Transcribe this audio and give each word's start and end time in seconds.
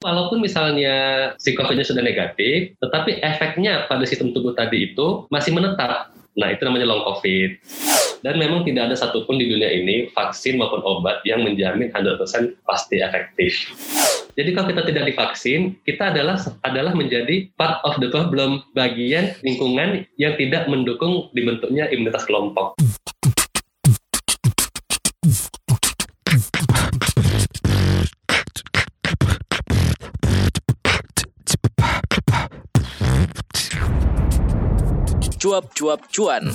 Walaupun 0.00 0.40
misalnya 0.40 0.96
si 1.36 1.52
COVID-nya 1.52 1.84
sudah 1.84 2.00
negatif, 2.00 2.72
tetapi 2.80 3.20
efeknya 3.20 3.84
pada 3.84 4.00
sistem 4.08 4.32
tubuh 4.32 4.56
tadi 4.56 4.88
itu 4.88 5.28
masih 5.28 5.52
menetap. 5.52 6.16
Nah, 6.40 6.48
itu 6.48 6.64
namanya 6.64 6.88
long 6.88 7.04
COVID. 7.04 7.60
Dan 8.24 8.40
memang 8.40 8.64
tidak 8.64 8.88
ada 8.88 8.96
satupun 8.96 9.36
di 9.36 9.52
dunia 9.52 9.68
ini 9.68 10.08
vaksin 10.16 10.56
maupun 10.56 10.80
obat 10.88 11.20
yang 11.28 11.44
menjamin 11.44 11.92
100% 11.92 12.16
pasti 12.64 12.96
efektif. 13.04 13.68
Jadi 14.40 14.56
kalau 14.56 14.72
kita 14.72 14.88
tidak 14.88 15.04
divaksin, 15.12 15.76
kita 15.84 16.16
adalah 16.16 16.40
adalah 16.64 16.96
menjadi 16.96 17.52
part 17.60 17.84
of 17.84 18.00
the 18.00 18.08
problem, 18.08 18.64
bagian 18.72 19.36
lingkungan 19.44 20.08
yang 20.16 20.32
tidak 20.40 20.64
mendukung 20.64 21.28
dibentuknya 21.36 21.92
imunitas 21.92 22.24
kelompok. 22.24 22.72
Cuap-cuap 35.40 36.04
cuan. 36.12 36.52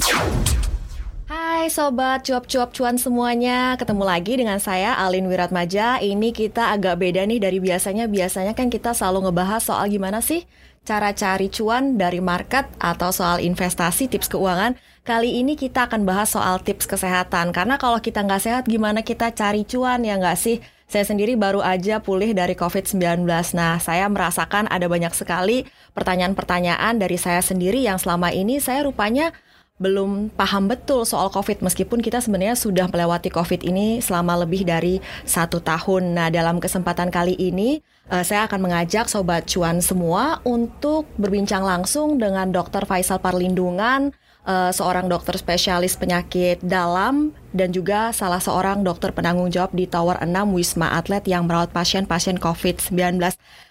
Hai 1.25 1.73
sobat 1.73 2.21
cuap-cuap 2.21 2.69
cuan 2.69 3.01
semuanya, 3.01 3.73
ketemu 3.81 4.05
lagi 4.05 4.37
dengan 4.37 4.61
saya 4.61 4.93
Alin 5.01 5.25
Wiratmaja. 5.25 6.05
Ini 6.05 6.29
kita 6.29 6.69
agak 6.69 7.01
beda 7.01 7.25
nih 7.25 7.41
dari 7.41 7.57
biasanya. 7.57 8.05
Biasanya 8.05 8.53
kan 8.53 8.69
kita 8.69 8.93
selalu 8.93 9.25
ngebahas 9.25 9.65
soal 9.65 9.89
gimana 9.89 10.21
sih 10.21 10.45
cara 10.85 11.17
cari 11.17 11.49
cuan 11.49 11.97
dari 11.97 12.21
market 12.21 12.69
atau 12.77 13.09
soal 13.09 13.41
investasi, 13.41 14.05
tips 14.05 14.29
keuangan. 14.29 14.77
Kali 15.01 15.41
ini 15.41 15.57
kita 15.57 15.89
akan 15.89 16.05
bahas 16.05 16.29
soal 16.37 16.61
tips 16.61 16.85
kesehatan. 16.85 17.57
Karena 17.57 17.81
kalau 17.81 17.97
kita 17.97 18.21
nggak 18.21 18.41
sehat, 18.45 18.63
gimana 18.69 19.01
kita 19.01 19.33
cari 19.33 19.65
cuan 19.65 20.05
ya 20.05 20.13
nggak 20.21 20.37
sih? 20.37 20.61
Saya 20.85 21.01
sendiri 21.01 21.33
baru 21.33 21.65
aja 21.65 21.97
pulih 21.97 22.37
dari 22.37 22.53
COVID-19. 22.53 23.25
Nah, 23.57 23.81
saya 23.81 24.05
merasakan 24.05 24.69
ada 24.69 24.85
banyak 24.85 25.11
sekali 25.17 25.65
pertanyaan-pertanyaan 25.97 27.01
dari 27.01 27.17
saya 27.17 27.41
sendiri 27.41 27.81
yang 27.81 27.97
selama 27.97 28.29
ini 28.29 28.61
saya 28.61 28.85
rupanya 28.85 29.33
belum 29.75 30.31
paham 30.31 30.71
betul 30.71 31.03
soal 31.03 31.27
COVID 31.27 31.59
meskipun 31.59 31.99
kita 31.99 32.23
sebenarnya 32.23 32.55
sudah 32.55 32.87
melewati 32.87 33.27
COVID 33.27 33.59
ini 33.67 33.99
selama 33.99 34.47
lebih 34.47 34.63
dari 34.63 35.03
satu 35.27 35.59
tahun. 35.59 36.15
Nah 36.15 36.31
dalam 36.31 36.63
kesempatan 36.63 37.11
kali 37.11 37.35
ini 37.35 37.83
uh, 38.07 38.23
saya 38.23 38.47
akan 38.47 38.71
mengajak 38.71 39.11
Sobat 39.11 39.51
Cuan 39.51 39.83
semua 39.83 40.39
untuk 40.47 41.11
berbincang 41.19 41.67
langsung 41.67 42.15
dengan 42.15 42.55
Dr. 42.55 42.87
Faisal 42.87 43.19
Parlindungan 43.19 44.15
uh, 44.45 44.71
seorang 44.71 45.09
dokter 45.09 45.35
spesialis 45.35 45.97
penyakit 45.97 46.61
dalam 46.61 47.33
dan 47.51 47.73
juga 47.73 48.13
salah 48.13 48.39
seorang 48.39 48.85
dokter 48.85 49.11
penanggung 49.11 49.49
jawab 49.51 49.73
di 49.73 49.89
Tower 49.89 50.21
6 50.21 50.31
Wisma 50.55 50.95
Atlet 50.95 51.25
yang 51.27 51.49
merawat 51.49 51.73
pasien-pasien 51.73 52.37
COVID-19. 52.39 53.19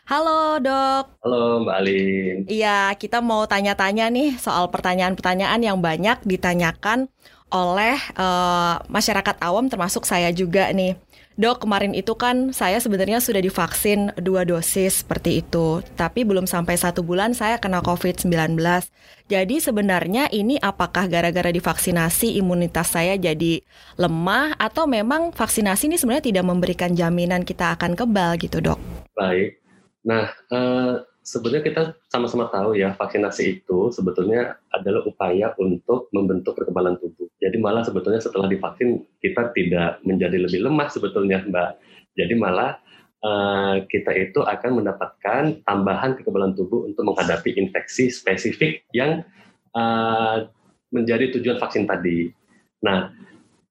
Halo 0.05 0.61
dok. 0.61 1.05
Halo 1.25 1.65
Mbak 1.65 1.77
Alin. 1.81 2.37
Iya, 2.51 2.93
kita 3.01 3.25
mau 3.25 3.49
tanya-tanya 3.49 4.13
nih 4.13 4.37
soal 4.37 4.69
pertanyaan-pertanyaan 4.69 5.61
yang 5.65 5.81
banyak 5.81 6.21
ditanyakan 6.29 7.09
oleh 7.55 7.97
uh, 8.19 8.83
masyarakat 8.91 9.39
awam 9.41 9.71
termasuk 9.71 10.05
saya 10.05 10.35
juga 10.35 10.69
nih. 10.75 10.99
Dok, 11.35 11.67
kemarin 11.67 11.99
itu 11.99 12.15
kan 12.15 12.55
saya 12.55 12.79
sebenarnya 12.79 13.19
sudah 13.19 13.43
divaksin 13.43 14.15
dua 14.23 14.47
dosis 14.47 15.03
seperti 15.03 15.43
itu, 15.43 15.83
tapi 15.99 16.23
belum 16.23 16.47
sampai 16.47 16.79
satu 16.79 17.03
bulan 17.03 17.35
saya 17.35 17.59
kena 17.59 17.83
COVID-19. 17.83 18.55
Jadi 19.27 19.57
sebenarnya 19.59 20.31
ini 20.31 20.63
apakah 20.63 21.11
gara-gara 21.11 21.51
divaksinasi 21.51 22.39
imunitas 22.39 22.95
saya 22.95 23.19
jadi 23.19 23.67
lemah 23.99 24.55
atau 24.63 24.87
memang 24.87 25.35
vaksinasi 25.35 25.91
ini 25.91 25.99
sebenarnya 25.99 26.31
tidak 26.31 26.45
memberikan 26.47 26.95
jaminan 26.95 27.43
kita 27.43 27.75
akan 27.75 27.99
kebal 27.99 28.39
gitu 28.39 28.63
dok? 28.63 28.79
Baik, 29.19 29.59
nah 30.07 30.31
uh 30.55 31.03
sebenarnya 31.25 31.65
kita 31.65 31.83
sama-sama 32.13 32.53
tahu 32.53 32.77
ya 32.77 32.93
vaksinasi 32.95 33.59
itu 33.59 33.89
sebetulnya 33.91 34.61
adalah 34.69 35.03
upaya 35.09 35.57
untuk 35.57 36.13
membentuk 36.13 36.53
kekebalan 36.61 37.01
tubuh. 37.01 37.24
Jadi 37.45 37.61
malah 37.61 37.85
sebetulnya 37.85 38.25
setelah 38.25 38.49
divaksin 38.49 39.05
kita 39.21 39.53
tidak 39.53 40.01
menjadi 40.09 40.41
lebih 40.41 40.65
lemah 40.65 40.89
sebetulnya 40.89 41.45
Mbak. 41.45 41.71
Jadi 42.17 42.35
malah 42.41 42.81
uh, 43.21 43.85
kita 43.85 44.17
itu 44.17 44.41
akan 44.41 44.81
mendapatkan 44.81 45.61
tambahan 45.69 46.17
kekebalan 46.17 46.57
tubuh 46.57 46.89
untuk 46.89 47.05
menghadapi 47.05 47.53
infeksi 47.61 48.09
spesifik 48.09 48.89
yang 48.97 49.21
uh, 49.77 50.49
menjadi 50.89 51.37
tujuan 51.37 51.61
vaksin 51.61 51.85
tadi. 51.85 52.33
Nah, 52.81 53.13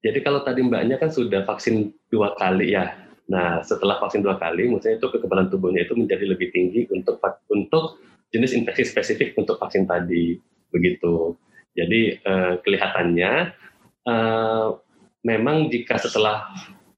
jadi 0.06 0.22
kalau 0.22 0.46
tadi 0.46 0.62
Mbaknya 0.62 1.02
kan 1.02 1.09
sudah 1.09 1.42
vaksin 1.42 1.90
dua 2.14 2.38
kali 2.38 2.78
ya, 2.78 2.94
Nah, 3.31 3.64
setelah 3.64 4.03
vaksin 4.03 4.20
dua 4.20 4.36
kali, 4.36 4.68
maksudnya 4.68 5.00
itu 5.00 5.08
kekebalan 5.08 5.47
tubuhnya 5.47 5.88
itu 5.88 5.96
menjadi 5.96 6.28
lebih 6.28 6.52
tinggi 6.52 6.92
untuk 6.92 7.24
untuk 7.47 8.03
jenis 8.36 8.52
infeksi 8.52 8.84
spesifik 8.84 9.31
untuk 9.40 9.56
vaksin 9.62 9.88
tadi, 9.88 10.36
begitu. 10.74 11.38
Jadi 11.74 12.20
eh, 12.20 12.53
kelihatannya 12.62 13.31
eh, 14.08 14.68
memang 15.24 15.72
jika 15.72 16.00
setelah 16.00 16.50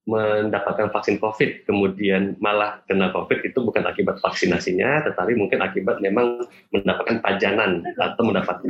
mendapatkan 0.05 0.93
vaksin 0.93 1.17
COVID 1.17 1.65
kemudian 1.65 2.37
malah 2.37 2.77
kena 2.85 3.09
COVID 3.09 3.41
itu 3.41 3.57
bukan 3.57 3.89
akibat 3.89 4.21
vaksinasinya, 4.21 5.09
tetapi 5.09 5.33
mungkin 5.33 5.65
akibat 5.65 5.97
memang 5.97 6.45
mendapatkan 6.69 7.25
pajanan 7.25 7.81
atau 7.97 8.21
mendapatkan 8.21 8.69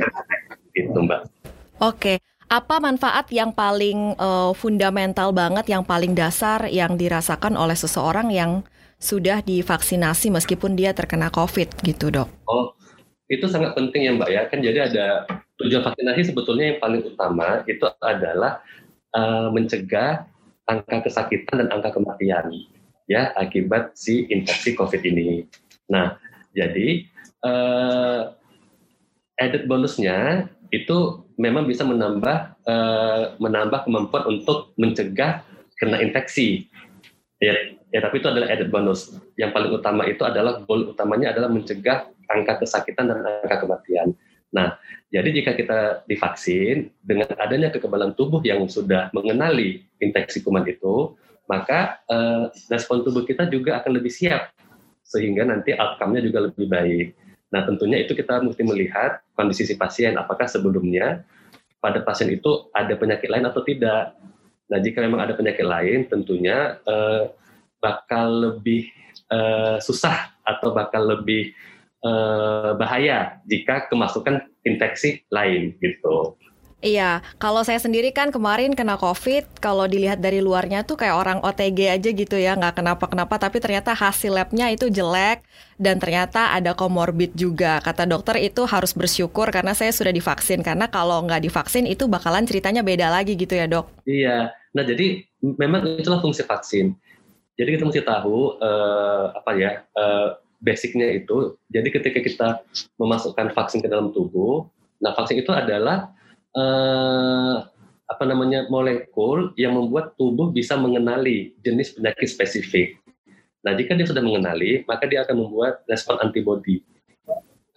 itu, 0.72 0.96
Mbak. 0.96 1.20
Oke 1.84 2.16
apa 2.46 2.78
manfaat 2.78 3.26
yang 3.34 3.50
paling 3.50 4.14
uh, 4.22 4.54
fundamental 4.54 5.34
banget, 5.34 5.66
yang 5.66 5.82
paling 5.82 6.14
dasar 6.14 6.70
yang 6.70 6.94
dirasakan 6.94 7.58
oleh 7.58 7.74
seseorang 7.74 8.30
yang 8.30 8.62
sudah 8.96 9.42
divaksinasi 9.42 10.30
meskipun 10.30 10.78
dia 10.78 10.94
terkena 10.94 11.28
COVID 11.28 11.82
gitu 11.82 12.08
dok? 12.14 12.30
Oh, 12.46 12.72
itu 13.26 13.44
sangat 13.50 13.74
penting 13.74 14.06
ya 14.06 14.12
Mbak 14.14 14.30
ya. 14.30 14.42
Kan 14.46 14.62
jadi 14.62 14.78
ada 14.88 15.06
tujuan 15.62 15.82
vaksinasi 15.84 16.32
sebetulnya 16.32 16.74
yang 16.74 16.78
paling 16.80 17.02
utama 17.04 17.64
itu 17.64 17.84
adalah 18.04 18.60
uh, 19.16 19.48
mencegah 19.52 20.28
angka 20.68 21.08
kesakitan 21.08 21.64
dan 21.64 21.68
angka 21.72 21.96
kematian 21.96 22.52
ya 23.06 23.32
akibat 23.38 23.94
si 23.94 24.26
infeksi 24.28 24.74
COVID 24.74 25.02
ini. 25.06 25.46
Nah, 25.86 26.18
jadi 26.52 27.06
uh, 27.46 28.34
added 29.38 29.70
bonusnya 29.70 30.50
itu 30.74 31.22
memang 31.38 31.64
bisa 31.70 31.86
menambah 31.86 32.58
uh, 32.66 33.38
menambah 33.38 33.86
kemampuan 33.86 34.24
untuk 34.26 34.74
mencegah 34.74 35.46
kena 35.78 36.02
infeksi. 36.02 36.66
Ya, 37.38 37.52
ya 37.94 38.00
tapi 38.02 38.18
itu 38.18 38.28
adalah 38.28 38.50
added 38.50 38.74
bonus. 38.74 39.14
Yang 39.38 39.50
paling 39.54 39.70
utama 39.72 40.02
itu 40.10 40.22
adalah 40.26 40.64
goal 40.66 40.90
utamanya 40.90 41.30
adalah 41.30 41.48
mencegah 41.52 42.10
angka 42.26 42.66
kesakitan 42.66 43.06
dan 43.06 43.22
angka 43.22 43.62
kematian. 43.62 44.18
Nah, 44.50 44.80
jadi 45.22 45.30
jika 45.32 45.52
kita 45.56 45.78
divaksin 46.04 46.92
dengan 47.00 47.30
adanya 47.40 47.72
kekebalan 47.72 48.12
tubuh 48.12 48.44
yang 48.44 48.66
sudah 48.68 49.08
mengenali 49.16 49.86
infeksi 50.02 50.42
kuman 50.42 50.66
itu, 50.68 51.16
maka 51.46 52.02
uh, 52.10 52.50
respon 52.68 53.06
tubuh 53.06 53.22
kita 53.22 53.46
juga 53.46 53.80
akan 53.80 53.96
lebih 53.96 54.12
siap 54.12 54.50
sehingga 55.06 55.46
nanti 55.46 55.72
outcome-nya 55.72 56.20
juga 56.20 56.50
lebih 56.50 56.66
baik. 56.66 57.06
Nah, 57.54 57.62
tentunya 57.62 58.02
itu 58.02 58.12
kita 58.18 58.42
mesti 58.42 58.66
melihat 58.66 59.22
kondisi 59.38 59.62
si 59.62 59.78
pasien, 59.78 60.18
apakah 60.18 60.50
sebelumnya 60.50 61.22
pada 61.78 62.02
pasien 62.02 62.26
itu 62.34 62.66
ada 62.74 62.90
penyakit 62.98 63.30
lain 63.30 63.46
atau 63.46 63.62
tidak. 63.62 64.18
Nah, 64.66 64.78
jika 64.82 64.98
memang 64.98 65.22
ada 65.22 65.38
penyakit 65.38 65.62
lain, 65.62 66.10
tentunya 66.10 66.82
eh, 66.82 67.30
bakal 67.78 68.50
lebih 68.50 68.90
eh, 69.30 69.78
susah 69.78 70.34
atau 70.42 70.74
bakal 70.74 71.06
lebih 71.06 71.54
eh, 72.06 72.70
bahaya 72.78 73.42
jika 73.50 73.90
kemasukan 73.90 74.46
infeksi 74.62 75.26
lain 75.34 75.74
gitu. 75.82 76.38
Iya, 76.84 77.24
kalau 77.40 77.64
saya 77.64 77.80
sendiri 77.80 78.12
kan 78.12 78.28
kemarin 78.28 78.76
kena 78.76 79.00
COVID, 79.00 79.64
kalau 79.64 79.88
dilihat 79.88 80.20
dari 80.20 80.44
luarnya 80.44 80.84
tuh 80.84 81.00
kayak 81.00 81.16
orang 81.16 81.38
OTG 81.40 81.88
aja 81.88 82.10
gitu 82.12 82.36
ya, 82.36 82.52
nggak 82.52 82.78
kenapa-kenapa, 82.78 83.40
tapi 83.40 83.64
ternyata 83.64 83.96
hasil 83.96 84.30
labnya 84.30 84.68
itu 84.68 84.92
jelek 84.92 85.40
dan 85.80 85.96
ternyata 85.96 86.52
ada 86.52 86.76
komorbid 86.76 87.32
juga. 87.32 87.80
Kata 87.80 88.04
dokter 88.04 88.44
itu 88.44 88.68
harus 88.68 88.92
bersyukur 88.92 89.48
karena 89.48 89.72
saya 89.72 89.88
sudah 89.88 90.12
divaksin, 90.12 90.60
karena 90.60 90.86
kalau 90.92 91.24
nggak 91.24 91.48
divaksin 91.48 91.88
itu 91.88 92.06
bakalan 92.12 92.44
ceritanya 92.44 92.84
beda 92.84 93.08
lagi 93.08 93.40
gitu 93.40 93.56
ya 93.56 93.64
dok. 93.64 93.88
Iya, 94.04 94.52
nah 94.76 94.84
jadi 94.84 95.24
memang 95.42 95.96
itulah 95.96 96.20
fungsi 96.20 96.44
vaksin. 96.44 96.92
Jadi 97.56 97.68
kita 97.72 97.88
mesti 97.88 98.04
tahu 98.04 98.60
uh, 98.60 99.32
apa 99.32 99.50
ya 99.56 99.80
uh, 99.96 100.38
basicnya 100.60 101.08
itu. 101.12 101.56
Jadi 101.70 101.88
ketika 101.92 102.18
kita 102.20 102.48
memasukkan 103.00 103.52
vaksin 103.52 103.84
ke 103.84 103.88
dalam 103.88 104.10
tubuh, 104.12 104.68
nah 105.00 105.12
vaksin 105.12 105.40
itu 105.40 105.52
adalah 105.52 106.12
uh, 106.56 107.66
apa 108.06 108.24
namanya 108.24 108.70
molekul 108.70 109.50
yang 109.58 109.74
membuat 109.74 110.14
tubuh 110.14 110.54
bisa 110.54 110.78
mengenali 110.78 111.58
jenis 111.60 111.98
penyakit 111.98 112.28
spesifik. 112.30 112.88
Nah, 113.66 113.74
jika 113.74 113.98
dia 113.98 114.06
sudah 114.06 114.22
mengenali, 114.22 114.86
maka 114.86 115.10
dia 115.10 115.26
akan 115.26 115.42
membuat 115.42 115.82
respon 115.90 116.22
antibodi. 116.22 116.86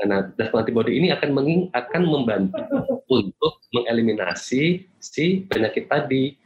Nah, 0.05 0.29
respon 0.37 0.61
antibodi 0.61 1.01
ini 1.01 1.09
akan 1.09 1.33
menging, 1.33 1.61
akan 1.73 2.01
membantu 2.05 2.61
untuk 3.09 3.57
mengeliminasi 3.73 4.85
si 5.01 5.25
penyakit 5.49 5.89
tadi. 5.89 6.37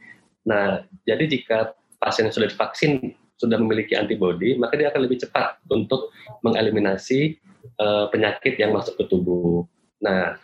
Nah, 0.48 0.88
jadi 1.04 1.28
jika 1.28 1.76
pasien 2.00 2.24
yang 2.24 2.34
sudah 2.34 2.48
divaksin 2.48 3.12
sudah 3.38 3.58
memiliki 3.58 3.98
antibodi, 3.98 4.54
maka 4.54 4.78
dia 4.78 4.90
akan 4.90 5.02
lebih 5.06 5.26
cepat 5.26 5.58
untuk 5.70 6.14
mengeliminasi 6.46 7.38
uh, 7.82 8.06
penyakit 8.10 8.58
yang 8.58 8.74
masuk 8.74 8.94
ke 8.98 9.04
tubuh. 9.10 9.66
Nah, 9.98 10.38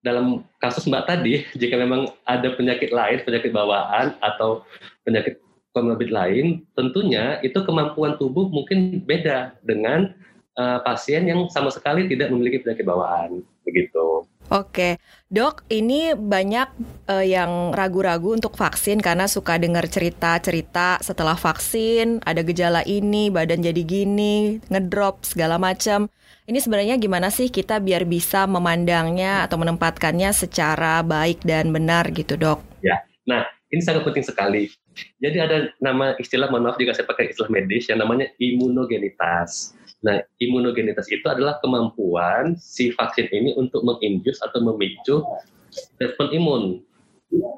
dalam 0.00 0.44
kasus 0.60 0.88
Mbak 0.88 1.04
tadi, 1.08 1.44
jika 1.60 1.76
memang 1.80 2.12
ada 2.24 2.52
penyakit 2.56 2.92
lain, 2.92 3.24
penyakit 3.24 3.52
bawaan 3.52 4.16
atau 4.20 4.64
penyakit 5.04 5.40
komorbid 5.70 6.10
lain, 6.10 6.66
tentunya 6.74 7.38
itu 7.46 7.62
kemampuan 7.62 8.18
tubuh 8.18 8.50
mungkin 8.50 9.06
beda 9.06 9.54
dengan 9.62 10.10
uh, 10.58 10.82
pasien 10.82 11.30
yang 11.30 11.46
sama 11.46 11.70
sekali 11.70 12.10
tidak 12.10 12.34
memiliki 12.34 12.58
penyakit 12.60 12.82
bawaan, 12.82 13.46
begitu. 13.70 14.26
Oke, 14.50 14.98
dok, 15.30 15.62
ini 15.70 16.10
banyak 16.10 16.74
uh, 17.06 17.22
yang 17.22 17.70
ragu-ragu 17.70 18.34
untuk 18.34 18.58
vaksin 18.58 18.98
karena 18.98 19.30
suka 19.30 19.54
dengar 19.62 19.86
cerita-cerita 19.86 20.98
setelah 21.06 21.38
vaksin 21.38 22.18
ada 22.26 22.42
gejala 22.42 22.82
ini, 22.82 23.30
badan 23.30 23.62
jadi 23.62 23.78
gini, 23.86 24.58
ngedrop 24.66 25.22
segala 25.22 25.54
macam. 25.54 26.10
Ini 26.50 26.58
sebenarnya 26.58 26.98
gimana 26.98 27.30
sih 27.30 27.46
kita 27.46 27.78
biar 27.78 28.10
bisa 28.10 28.50
memandangnya 28.50 29.46
atau 29.46 29.54
menempatkannya 29.54 30.34
secara 30.34 30.98
baik 31.06 31.46
dan 31.46 31.70
benar 31.70 32.10
gitu, 32.10 32.34
dok? 32.34 32.58
Ya, 32.82 32.98
nah 33.22 33.46
ini 33.70 33.78
sangat 33.86 34.02
penting 34.02 34.26
sekali. 34.26 34.66
Jadi 35.22 35.38
ada 35.38 35.70
nama 35.78 36.18
istilah, 36.18 36.50
mohon 36.50 36.66
maaf 36.66 36.74
jika 36.74 36.90
saya 36.90 37.06
pakai 37.06 37.30
istilah 37.30 37.54
medis 37.54 37.86
yang 37.86 38.02
namanya 38.02 38.26
imunogenitas. 38.42 39.78
Nah, 40.00 40.16
imunogenitas 40.40 41.12
itu 41.12 41.28
adalah 41.28 41.60
kemampuan 41.60 42.56
si 42.56 42.88
vaksin 42.96 43.28
ini 43.28 43.52
untuk 43.56 43.84
menginjus 43.84 44.40
atau 44.40 44.64
memicu 44.64 45.20
respon 46.00 46.26
imun. 46.32 46.62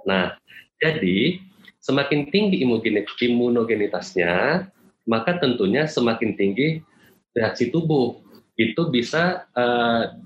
Nah, 0.02 0.34
jadi 0.82 1.38
semakin 1.78 2.34
tinggi 2.34 2.66
imunogenitasnya, 2.66 4.66
maka 5.06 5.38
tentunya 5.38 5.86
semakin 5.86 6.34
tinggi 6.34 6.82
reaksi 7.30 7.70
tubuh. 7.70 8.18
Itu 8.58 8.90
bisa 8.90 9.46
uh, 9.54 10.18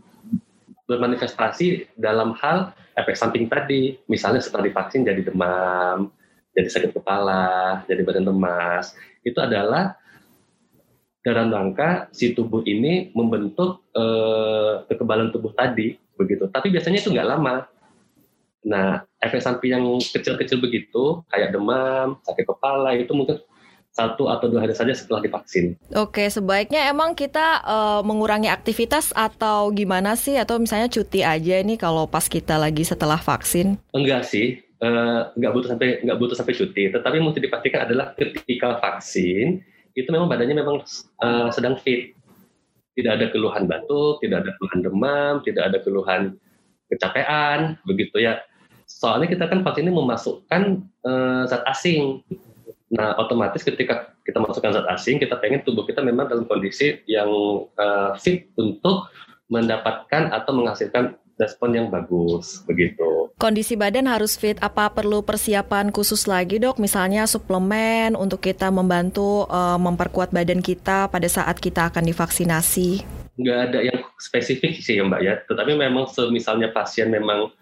bermanifestasi 0.89 2.01
dalam 2.01 2.33
hal 2.41 2.73
efek 2.97 3.13
samping 3.13 3.45
tadi. 3.47 4.01
Misalnya 4.09 4.41
setelah 4.41 4.73
divaksin 4.73 5.05
jadi 5.05 5.21
demam, 5.21 6.11
jadi 6.57 6.69
sakit 6.73 6.97
kepala, 6.97 7.85
jadi 7.85 8.01
badan 8.03 8.33
lemas. 8.33 8.97
Itu 9.21 9.45
adalah 9.45 10.01
dalam 11.27 11.51
rangka 11.51 12.07
si 12.15 12.31
tubuh 12.31 12.63
ini 12.63 13.11
membentuk 13.11 13.83
uh, 13.99 14.87
kekebalan 14.87 15.35
tubuh 15.35 15.51
tadi 15.59 15.99
begitu. 16.15 16.47
Tapi 16.47 16.71
biasanya 16.71 17.03
itu 17.03 17.11
nggak 17.11 17.27
lama. 17.27 17.67
Nah, 18.67 19.03
efek 19.19 19.43
samping 19.43 19.75
yang 19.75 19.85
kecil-kecil 19.99 20.63
begitu, 20.63 21.23
kayak 21.31 21.51
demam, 21.51 22.23
sakit 22.23 22.47
kepala, 22.47 22.95
itu 22.95 23.11
mungkin 23.11 23.43
satu 23.91 24.29
atau 24.31 24.47
dua 24.47 24.67
hari 24.67 24.75
saja 24.77 24.93
setelah 24.95 25.25
divaksin. 25.25 25.75
Oke, 25.97 26.29
sebaiknya 26.29 26.91
emang 26.91 27.17
kita 27.17 27.63
uh, 27.65 28.01
mengurangi 28.07 28.47
aktivitas 28.47 29.11
atau 29.17 29.73
gimana 29.75 30.15
sih? 30.15 30.39
Atau 30.39 30.63
misalnya 30.63 30.87
cuti 30.87 31.27
aja 31.27 31.63
nih 31.63 31.79
kalau 31.79 32.07
pas 32.07 32.27
kita 32.29 32.59
lagi 32.61 32.87
setelah 32.87 33.19
vaksin? 33.19 33.81
Enggak 33.97 34.29
sih, 34.29 34.63
uh, 34.83 35.33
nggak 35.35 35.53
butuh 35.55 35.69
sampai 35.75 35.89
nggak 36.07 36.19
butuh 36.23 36.37
sampai 36.37 36.55
cuti. 36.55 36.93
Tetapi 36.93 37.15
yang 37.19 37.27
mesti 37.27 37.41
dipastikan 37.43 37.81
adalah 37.89 38.13
ketika 38.15 38.79
vaksin 38.79 39.65
itu 39.97 40.09
memang 40.13 40.29
badannya 40.29 40.57
memang 40.61 40.85
uh, 41.25 41.49
sedang 41.49 41.81
fit. 41.81 42.13
Tidak 42.97 43.13
ada 43.13 43.29
keluhan 43.29 43.69
batuk, 43.69 44.21
tidak 44.25 44.45
ada 44.45 44.51
keluhan 44.57 44.81
demam, 44.85 45.35
tidak 45.45 45.69
ada 45.69 45.79
keluhan 45.85 46.23
kecapean, 46.89 47.77
begitu 47.85 48.25
ya. 48.25 48.41
Soalnya 48.87 49.27
kita 49.27 49.51
kan 49.51 49.67
vaksin 49.67 49.89
ini 49.89 49.93
memasukkan 49.93 50.63
uh, 51.05 51.43
zat 51.49 51.65
asing. 51.69 52.23
Nah, 52.93 53.19
otomatis 53.19 53.67
ketika 53.67 54.15
kita 54.25 54.39
masukkan 54.41 54.81
zat 54.81 54.87
asing, 54.95 55.21
kita 55.21 55.37
pengen 55.43 55.61
tubuh 55.67 55.85
kita 55.85 56.01
memang 56.01 56.31
dalam 56.31 56.49
kondisi 56.49 57.03
yang 57.05 57.29
uh, 57.77 58.17
fit 58.17 58.49
untuk 58.57 59.11
mendapatkan 59.53 60.33
atau 60.33 60.53
menghasilkan 60.57 61.19
respon 61.37 61.77
yang 61.77 61.87
bagus 61.93 62.65
begitu. 62.65 63.33
Kondisi 63.37 63.77
badan 63.77 64.09
harus 64.09 64.35
fit. 64.41 64.57
Apa 64.65 64.89
perlu 64.89 65.21
persiapan 65.21 65.93
khusus 65.93 66.25
lagi 66.25 66.57
dok? 66.57 66.81
Misalnya 66.81 67.29
suplemen 67.29 68.17
untuk 68.17 68.41
kita 68.41 68.73
membantu 68.73 69.45
uh, 69.53 69.77
memperkuat 69.77 70.33
badan 70.33 70.65
kita 70.65 71.13
pada 71.13 71.29
saat 71.29 71.61
kita 71.61 71.93
akan 71.93 72.09
divaksinasi? 72.09 73.05
Nggak 73.37 73.59
ada 73.69 73.79
yang 73.85 74.01
spesifik 74.17 74.81
sih 74.81 74.97
ya 74.97 75.05
mbak 75.05 75.21
ya. 75.21 75.35
Tetapi 75.45 75.77
memang 75.77 76.09
misalnya 76.33 76.73
pasien 76.73 77.13
memang 77.13 77.53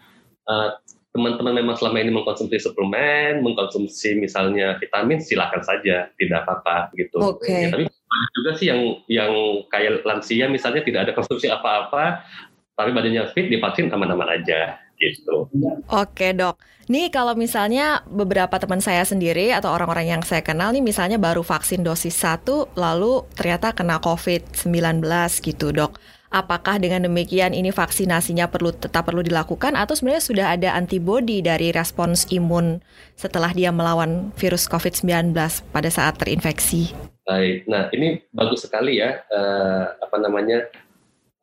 uh, 0.47 0.69
teman-teman 1.15 1.55
memang 1.59 1.75
selama 1.79 2.03
ini 2.03 2.11
mengkonsumsi 2.11 2.59
suplemen, 2.59 3.43
mengkonsumsi 3.43 4.19
misalnya 4.19 4.75
vitamin, 4.83 5.23
silakan 5.23 5.63
saja, 5.63 6.11
tidak 6.19 6.39
apa-apa 6.43 6.91
gitu. 6.99 7.23
Oke. 7.23 7.47
Okay. 7.51 7.63
Ya, 7.67 7.69
tapi 7.71 7.85
banyak 7.87 8.31
juga 8.39 8.51
sih 8.59 8.67
yang 8.71 8.83
yang 9.07 9.33
kayak 9.71 10.03
lansia 10.03 10.47
misalnya 10.51 10.83
tidak 10.83 11.11
ada 11.11 11.13
konsumsi 11.15 11.47
apa-apa, 11.47 12.27
tapi 12.75 12.91
badannya 12.91 13.31
fit 13.35 13.47
divaksin 13.47 13.91
aman-aman 13.91 14.43
aja 14.43 14.79
gitu. 14.99 15.51
Oke 15.91 16.31
dok, 16.35 16.59
nih 16.87 17.11
kalau 17.11 17.35
misalnya 17.35 18.03
beberapa 18.07 18.55
teman 18.59 18.79
saya 18.79 19.03
sendiri 19.03 19.51
atau 19.51 19.75
orang-orang 19.75 20.19
yang 20.19 20.23
saya 20.23 20.43
kenal 20.43 20.71
nih 20.71 20.83
misalnya 20.83 21.19
baru 21.19 21.43
vaksin 21.43 21.83
dosis 21.83 22.15
1 22.23 22.79
lalu 22.79 23.27
ternyata 23.35 23.75
kena 23.75 23.99
COVID-19 23.99 25.03
gitu 25.43 25.75
dok. 25.75 25.99
Apakah 26.35 26.83
dengan 26.83 27.07
demikian 27.07 27.55
ini 27.55 27.71
vaksinasinya 27.71 28.51
perlu 28.51 28.75
tetap 28.75 29.07
perlu 29.07 29.23
dilakukan 29.23 29.79
atau 29.79 29.95
sebenarnya 29.95 30.25
sudah 30.27 30.47
ada 30.51 30.75
antibodi 30.75 31.39
dari 31.47 31.71
respons 31.71 32.27
imun 32.35 32.83
setelah 33.15 33.55
dia 33.55 33.71
melawan 33.71 34.35
virus 34.35 34.67
COVID-19 34.67 35.31
pada 35.71 35.91
saat 35.95 36.19
terinfeksi? 36.19 36.91
Baik, 37.23 37.71
nah 37.71 37.87
ini 37.95 38.19
bagus 38.35 38.67
sekali 38.67 38.99
ya 38.99 39.23
uh, 39.31 39.95
apa 39.95 40.17
namanya 40.19 40.67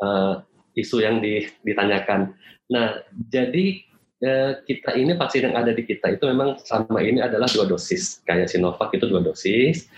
uh, 0.03 0.43
isu 0.75 1.03
yang 1.03 1.19
ditanyakan. 1.65 2.35
Nah, 2.71 3.03
jadi 3.27 3.83
eh, 4.23 4.51
kita 4.63 4.95
ini 4.95 5.17
vaksin 5.17 5.51
yang 5.51 5.55
ada 5.57 5.75
di 5.75 5.83
kita 5.83 6.15
itu 6.15 6.23
memang 6.29 6.61
selama 6.63 6.99
ini 7.03 7.19
adalah 7.19 7.49
dua 7.51 7.67
dosis. 7.67 8.23
Kayak 8.23 8.53
Sinovac 8.53 8.93
itu 8.95 9.05
dua 9.09 9.19
dosis, 9.19 9.89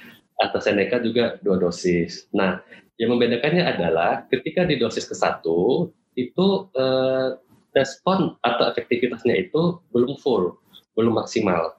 AstraZeneca 0.42 1.04
juga 1.04 1.38
dua 1.46 1.62
dosis. 1.62 2.25
Nah, 2.34 2.64
yang 2.98 3.14
membedakannya 3.14 3.66
adalah 3.66 4.25
ketika 4.30 4.66
di 4.66 4.78
dosis 4.80 5.06
ke 5.06 5.16
satu 5.18 5.92
itu 6.18 6.48
eh, 6.78 7.38
respon 7.74 8.38
atau 8.42 8.70
efektivitasnya 8.70 9.50
itu 9.50 9.81
belum 9.90 10.18
full, 10.22 10.58
belum 10.94 11.18
maksimal. 11.18 11.74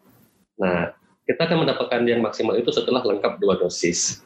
Nah, 0.59 0.95
kita 1.25 1.49
akan 1.49 1.65
mendapatkan 1.65 2.03
yang 2.05 2.21
maksimal 2.21 2.59
itu 2.59 2.69
setelah 2.75 3.01
lengkap 3.01 3.41
dua 3.41 3.57
dosis. 3.57 4.21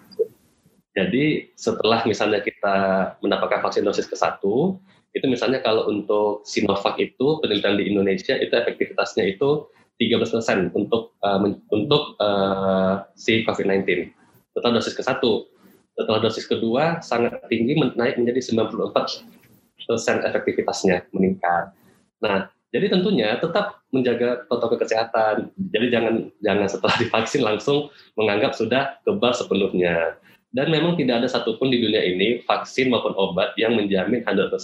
Jadi 0.98 1.54
setelah 1.54 2.02
misalnya 2.02 2.42
kita 2.42 2.76
mendapatkan 3.22 3.62
vaksin 3.62 3.86
dosis 3.86 4.10
ke 4.10 4.18
satu, 4.18 4.82
itu 5.14 5.26
misalnya 5.30 5.62
kalau 5.62 5.86
untuk 5.86 6.42
Sinovac 6.42 6.98
itu 6.98 7.38
penelitian 7.38 7.78
di 7.78 7.84
Indonesia 7.86 8.34
itu 8.34 8.50
efektivitasnya 8.50 9.30
itu 9.30 9.70
13% 10.02 10.74
untuk 10.74 11.14
uh, 11.22 11.38
untuk 11.70 12.18
uh, 12.18 13.06
si 13.14 13.46
COVID-19 13.46 14.10
setelah 14.54 14.82
dosis 14.82 14.94
ke 14.94 15.02
satu. 15.06 15.46
Setelah 15.94 16.18
dosis 16.18 16.46
kedua 16.46 16.98
sangat 17.02 17.46
tinggi 17.46 17.78
naik 17.78 18.18
menjadi 18.18 18.54
94% 18.54 20.26
efektivitasnya 20.26 21.10
meningkat. 21.14 21.74
Nah, 22.22 22.50
jadi 22.70 22.90
tentunya 22.90 23.38
tetap 23.38 23.82
menjaga 23.90 24.46
protokol 24.46 24.78
kesehatan. 24.78 25.50
Jadi 25.58 25.86
jangan 25.90 26.14
jangan 26.42 26.66
setelah 26.70 26.94
divaksin 27.02 27.42
langsung 27.42 27.90
menganggap 28.14 28.54
sudah 28.54 28.98
kebal 29.02 29.34
sepenuhnya 29.34 30.18
dan 30.52 30.72
memang 30.72 30.96
tidak 30.96 31.24
ada 31.24 31.28
satupun 31.28 31.68
di 31.68 31.78
dunia 31.80 32.00
ini 32.00 32.40
vaksin 32.44 32.88
maupun 32.88 33.12
obat 33.16 33.52
yang 33.60 33.76
menjamin 33.76 34.24
100% 34.24 34.54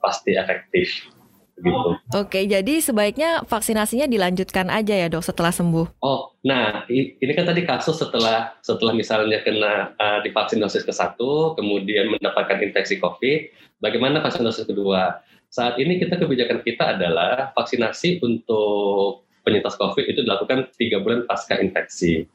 pasti 0.00 0.32
efektif. 0.36 1.12
Begitu. 1.56 1.90
Oke, 2.12 2.44
jadi 2.44 2.74
sebaiknya 2.84 3.40
vaksinasinya 3.48 4.04
dilanjutkan 4.04 4.68
aja 4.68 4.92
ya 4.92 5.08
dok 5.08 5.24
setelah 5.24 5.48
sembuh. 5.48 6.04
Oh, 6.04 6.36
nah 6.44 6.84
ini 6.92 7.32
kan 7.32 7.48
tadi 7.48 7.64
kasus 7.64 7.96
setelah 7.96 8.52
setelah 8.60 8.92
misalnya 8.92 9.40
kena 9.40 9.96
uh, 9.96 10.20
divaksin 10.20 10.60
dosis 10.60 10.84
ke 10.84 10.92
satu, 10.92 11.56
kemudian 11.56 12.12
mendapatkan 12.12 12.60
infeksi 12.60 13.00
COVID, 13.00 13.38
bagaimana 13.80 14.20
vaksin 14.20 14.44
dosis 14.44 14.68
kedua? 14.68 15.24
Saat 15.48 15.80
ini 15.80 15.96
kita 15.96 16.20
kebijakan 16.20 16.60
kita 16.60 17.00
adalah 17.00 17.56
vaksinasi 17.56 18.20
untuk 18.20 19.24
penyintas 19.40 19.80
COVID 19.80 20.04
itu 20.12 20.20
dilakukan 20.28 20.68
tiga 20.76 21.00
bulan 21.00 21.24
pasca 21.24 21.56
infeksi. 21.56 22.28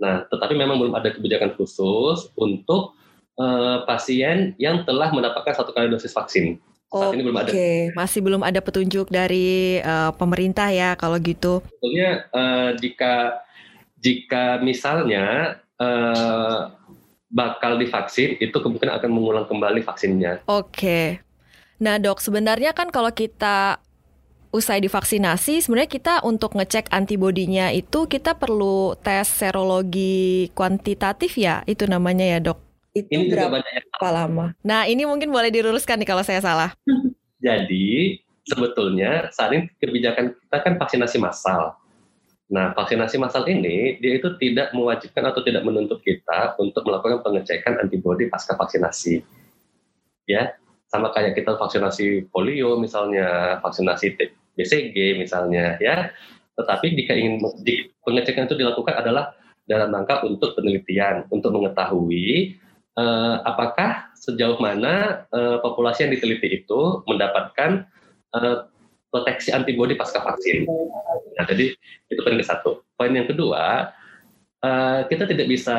Nah, 0.00 0.24
tetapi 0.32 0.56
memang 0.56 0.80
belum 0.80 0.96
ada 0.96 1.12
kebijakan 1.12 1.54
khusus 1.60 2.32
untuk 2.34 2.96
uh, 3.36 3.84
pasien 3.84 4.56
yang 4.56 4.82
telah 4.88 5.12
mendapatkan 5.12 5.52
satu 5.52 5.76
kali 5.76 5.92
dosis 5.92 6.16
vaksin. 6.16 6.56
Saat 6.90 7.14
ini 7.14 7.22
belum 7.22 7.38
ada. 7.38 7.52
Oke, 7.54 7.94
masih 7.94 8.18
belum 8.18 8.42
ada 8.42 8.58
petunjuk 8.58 9.12
dari 9.14 9.78
uh, 9.78 10.10
pemerintah 10.16 10.72
ya 10.74 10.98
kalau 10.98 11.20
gitu. 11.22 11.62
Sebetulnya 11.62 12.26
uh, 12.34 12.74
jika 12.74 13.46
jika 14.00 14.58
misalnya 14.58 15.56
uh, 15.78 16.74
bakal 17.30 17.78
divaksin 17.78 18.34
itu 18.42 18.56
kemungkinan 18.58 18.98
akan 18.98 19.10
mengulang 19.12 19.46
kembali 19.46 19.86
vaksinnya. 19.86 20.42
Oke. 20.50 21.22
Nah, 21.78 21.96
Dok, 21.96 22.18
sebenarnya 22.18 22.74
kan 22.74 22.90
kalau 22.90 23.14
kita 23.14 23.78
usai 24.50 24.82
divaksinasi, 24.82 25.62
sebenarnya 25.62 25.90
kita 25.90 26.14
untuk 26.26 26.58
ngecek 26.58 26.90
antibodinya 26.90 27.70
itu 27.70 28.10
kita 28.10 28.34
perlu 28.34 28.98
tes 28.98 29.30
serologi 29.30 30.50
kuantitatif 30.54 31.38
ya, 31.38 31.62
itu 31.70 31.86
namanya 31.86 32.26
ya 32.26 32.38
dok. 32.42 32.58
Itu 32.90 33.06
Ini 33.06 33.30
juga 33.30 33.46
berapa 33.46 33.62
banyak 33.62 33.72
yang 33.78 34.10
lama? 34.10 34.46
Nah 34.66 34.90
ini 34.90 35.06
mungkin 35.06 35.30
boleh 35.30 35.54
diluruskan 35.54 36.02
nih 36.02 36.08
kalau 36.10 36.26
saya 36.26 36.42
salah. 36.42 36.74
Jadi 37.46 38.18
sebetulnya 38.44 39.30
saat 39.30 39.54
ini 39.54 39.70
kebijakan 39.78 40.34
kita 40.34 40.58
kan 40.60 40.74
vaksinasi 40.76 41.16
massal. 41.22 41.78
Nah, 42.50 42.74
vaksinasi 42.74 43.14
massal 43.22 43.46
ini 43.46 44.02
dia 44.02 44.18
itu 44.18 44.34
tidak 44.42 44.74
mewajibkan 44.74 45.22
atau 45.30 45.38
tidak 45.46 45.62
menuntut 45.62 46.02
kita 46.02 46.58
untuk 46.58 46.82
melakukan 46.82 47.22
pengecekan 47.22 47.78
antibodi 47.78 48.26
pasca 48.26 48.58
vaksinasi. 48.58 49.22
Ya, 50.26 50.58
sama 50.90 51.14
kayak 51.14 51.38
kita 51.38 51.54
vaksinasi 51.54 52.26
polio 52.34 52.74
misalnya, 52.82 53.62
vaksinasi 53.62 54.06
T- 54.18 54.34
BCG 54.58 55.20
misalnya, 55.20 55.76
ya. 55.78 56.10
Tetapi 56.58 56.86
jika 56.92 57.12
ingin 57.16 57.40
di, 57.64 57.88
pengecekan 58.04 58.50
itu 58.50 58.56
dilakukan 58.58 59.00
adalah 59.00 59.32
dalam 59.64 59.94
rangka 59.94 60.26
untuk 60.26 60.58
penelitian, 60.58 61.30
untuk 61.30 61.54
mengetahui 61.54 62.58
eh, 62.98 63.36
apakah 63.46 64.10
sejauh 64.18 64.58
mana 64.58 65.24
eh, 65.30 65.56
populasi 65.62 66.06
yang 66.06 66.12
diteliti 66.12 66.64
itu 66.64 67.06
mendapatkan 67.06 67.86
eh, 68.34 68.58
proteksi 69.10 69.50
antibodi 69.50 69.98
pasca 69.98 70.22
vaksin. 70.22 70.66
Nah, 71.34 71.44
jadi 71.46 71.74
itu 72.10 72.20
poin 72.22 72.38
ke 72.38 72.46
satu. 72.46 72.86
Poin 72.94 73.10
yang 73.10 73.26
kedua, 73.26 73.90
eh, 74.62 75.00
kita 75.10 75.26
tidak 75.26 75.46
bisa 75.50 75.78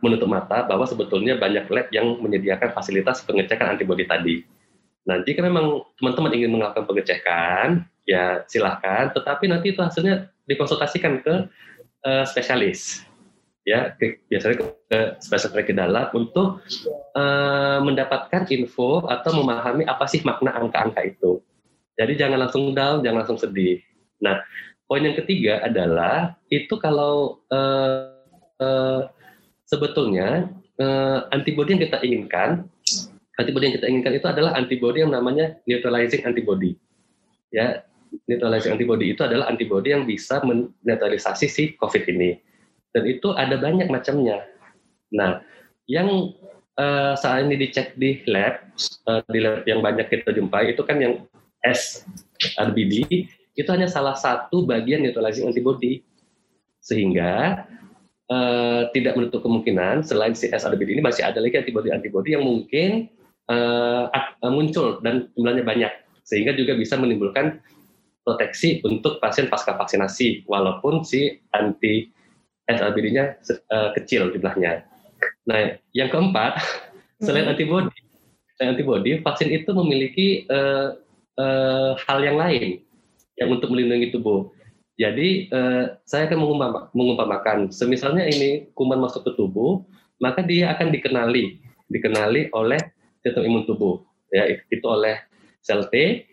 menutup 0.00 0.28
mata 0.28 0.64
bahwa 0.64 0.88
sebetulnya 0.88 1.36
banyak 1.36 1.68
lab 1.68 1.88
yang 1.92 2.20
menyediakan 2.20 2.72
fasilitas 2.72 3.24
pengecekan 3.24 3.76
antibodi 3.76 4.08
tadi. 4.08 4.44
Nah, 5.04 5.20
jika 5.24 5.44
memang 5.44 5.84
teman-teman 6.00 6.32
ingin 6.32 6.50
melakukan 6.56 6.88
pengecekan, 6.88 7.84
ya 8.08 8.44
silahkan. 8.48 9.12
Tetapi 9.12 9.44
nanti 9.48 9.76
itu 9.76 9.80
hasilnya 9.80 10.32
dikonsultasikan 10.48 11.20
ke 11.24 11.34
eh, 12.04 12.24
spesialis 12.28 13.04
ya 13.64 13.96
ke, 13.96 14.20
biasanya 14.28 14.60
ke, 14.60 14.64
ke 14.92 15.00
spesialis 15.24 15.52
penyakit 15.56 15.76
dalam 15.76 16.06
untuk 16.12 16.60
eh, 17.16 17.78
mendapatkan 17.80 18.44
info 18.52 19.08
atau 19.08 19.40
memahami 19.40 19.88
apa 19.88 20.04
sih 20.04 20.20
makna 20.24 20.52
angka-angka 20.52 21.00
itu. 21.04 21.40
Jadi 21.96 22.12
jangan 22.18 22.44
langsung 22.44 22.74
down, 22.76 23.00
jangan 23.00 23.24
langsung 23.24 23.40
sedih. 23.40 23.80
Nah, 24.20 24.42
poin 24.84 25.04
yang 25.04 25.16
ketiga 25.16 25.64
adalah 25.64 26.36
itu 26.52 26.76
kalau 26.76 27.40
eh, 27.48 28.12
eh, 28.60 29.00
sebetulnya 29.64 30.52
eh, 30.76 31.18
antibodi 31.32 31.76
yang 31.76 31.82
kita 31.88 31.98
inginkan, 32.04 32.68
antibodi 33.40 33.70
yang 33.70 33.76
kita 33.80 33.86
inginkan 33.90 34.14
itu 34.16 34.26
adalah 34.30 34.52
antibodi 34.54 35.02
yang 35.02 35.12
namanya 35.12 35.58
neutralizing 35.66 36.22
antibody. 36.22 36.78
Ya, 37.54 37.86
neutralizing 38.26 38.74
antibody 38.74 39.14
itu 39.14 39.22
adalah 39.22 39.50
antibodi 39.50 39.94
yang 39.94 40.06
bisa 40.06 40.42
menetralisasi 40.42 41.46
si 41.46 41.64
COVID 41.78 42.04
ini 42.10 42.38
dan 42.94 43.02
itu 43.10 43.34
ada 43.34 43.58
banyak 43.58 43.90
macamnya. 43.90 44.46
Nah, 45.10 45.42
yang 45.90 46.30
uh, 46.78 47.18
saat 47.18 47.44
ini 47.44 47.58
dicek 47.58 47.98
di 47.98 48.22
lab, 48.30 48.70
uh, 49.10 49.20
di 49.26 49.42
lab 49.42 49.66
yang 49.66 49.82
banyak 49.82 50.06
kita 50.06 50.30
jumpai 50.30 50.72
itu 50.72 50.82
kan 50.86 51.02
yang 51.02 51.26
S 51.66 52.06
RBD 52.54 53.26
itu 53.54 53.68
hanya 53.70 53.90
salah 53.90 54.14
satu 54.14 54.62
bagian 54.66 55.02
neutralizing 55.02 55.50
antibody, 55.50 56.06
sehingga 56.78 57.66
uh, 58.30 58.90
tidak 58.94 59.18
menutup 59.18 59.42
kemungkinan 59.42 60.06
selain 60.06 60.38
si 60.38 60.50
SRBD 60.50 60.94
ini 60.94 61.02
masih 61.02 61.26
ada 61.26 61.42
lagi 61.42 61.58
antibody-antibody 61.58 62.38
yang 62.38 62.46
mungkin 62.46 63.10
uh, 63.50 64.08
muncul 64.48 65.00
dan 65.04 65.28
jumlahnya 65.36 65.64
banyak, 65.64 65.92
sehingga 66.24 66.56
juga 66.56 66.76
bisa 66.76 66.96
menimbulkan 66.96 67.60
proteksi 68.24 68.80
untuk 68.84 69.20
pasien 69.20 69.52
pasca 69.52 69.76
vaksinasi, 69.76 70.48
walaupun 70.48 71.04
si 71.04 71.40
anti 71.52 72.08
SLBD-nya 72.64 73.36
uh, 73.68 73.92
kecil 73.92 74.32
jumlahnya. 74.32 74.88
Nah, 75.44 75.76
yang 75.92 76.08
keempat, 76.08 76.56
selain 77.24 77.48
antibody, 77.48 77.92
selain 78.56 78.76
antibody, 78.76 79.20
vaksin 79.20 79.52
itu 79.52 79.70
memiliki 79.76 80.48
uh, 80.48 80.96
uh, 81.36 81.92
hal 82.08 82.18
yang 82.24 82.40
lain 82.40 82.80
yang 83.36 83.50
untuk 83.52 83.68
melindungi 83.68 84.14
tubuh. 84.14 84.48
Jadi 84.94 85.50
uh, 85.50 85.98
saya 86.06 86.30
akan 86.30 86.38
mengumpam, 86.38 86.70
mengumpamakan, 86.94 87.58
semisalnya 87.74 88.30
ini 88.30 88.70
kuman 88.78 89.02
masuk 89.02 89.26
ke 89.26 89.32
tubuh, 89.34 89.82
maka 90.22 90.40
dia 90.46 90.70
akan 90.70 90.94
dikenali, 90.94 91.58
dikenali 91.90 92.54
oleh 92.54 92.78
sistem 93.24 93.48
imun 93.48 93.64
tubuh, 93.64 94.04
ya 94.28 94.52
itu 94.52 94.84
oleh 94.84 95.16
sel 95.64 95.88
T, 95.88 96.28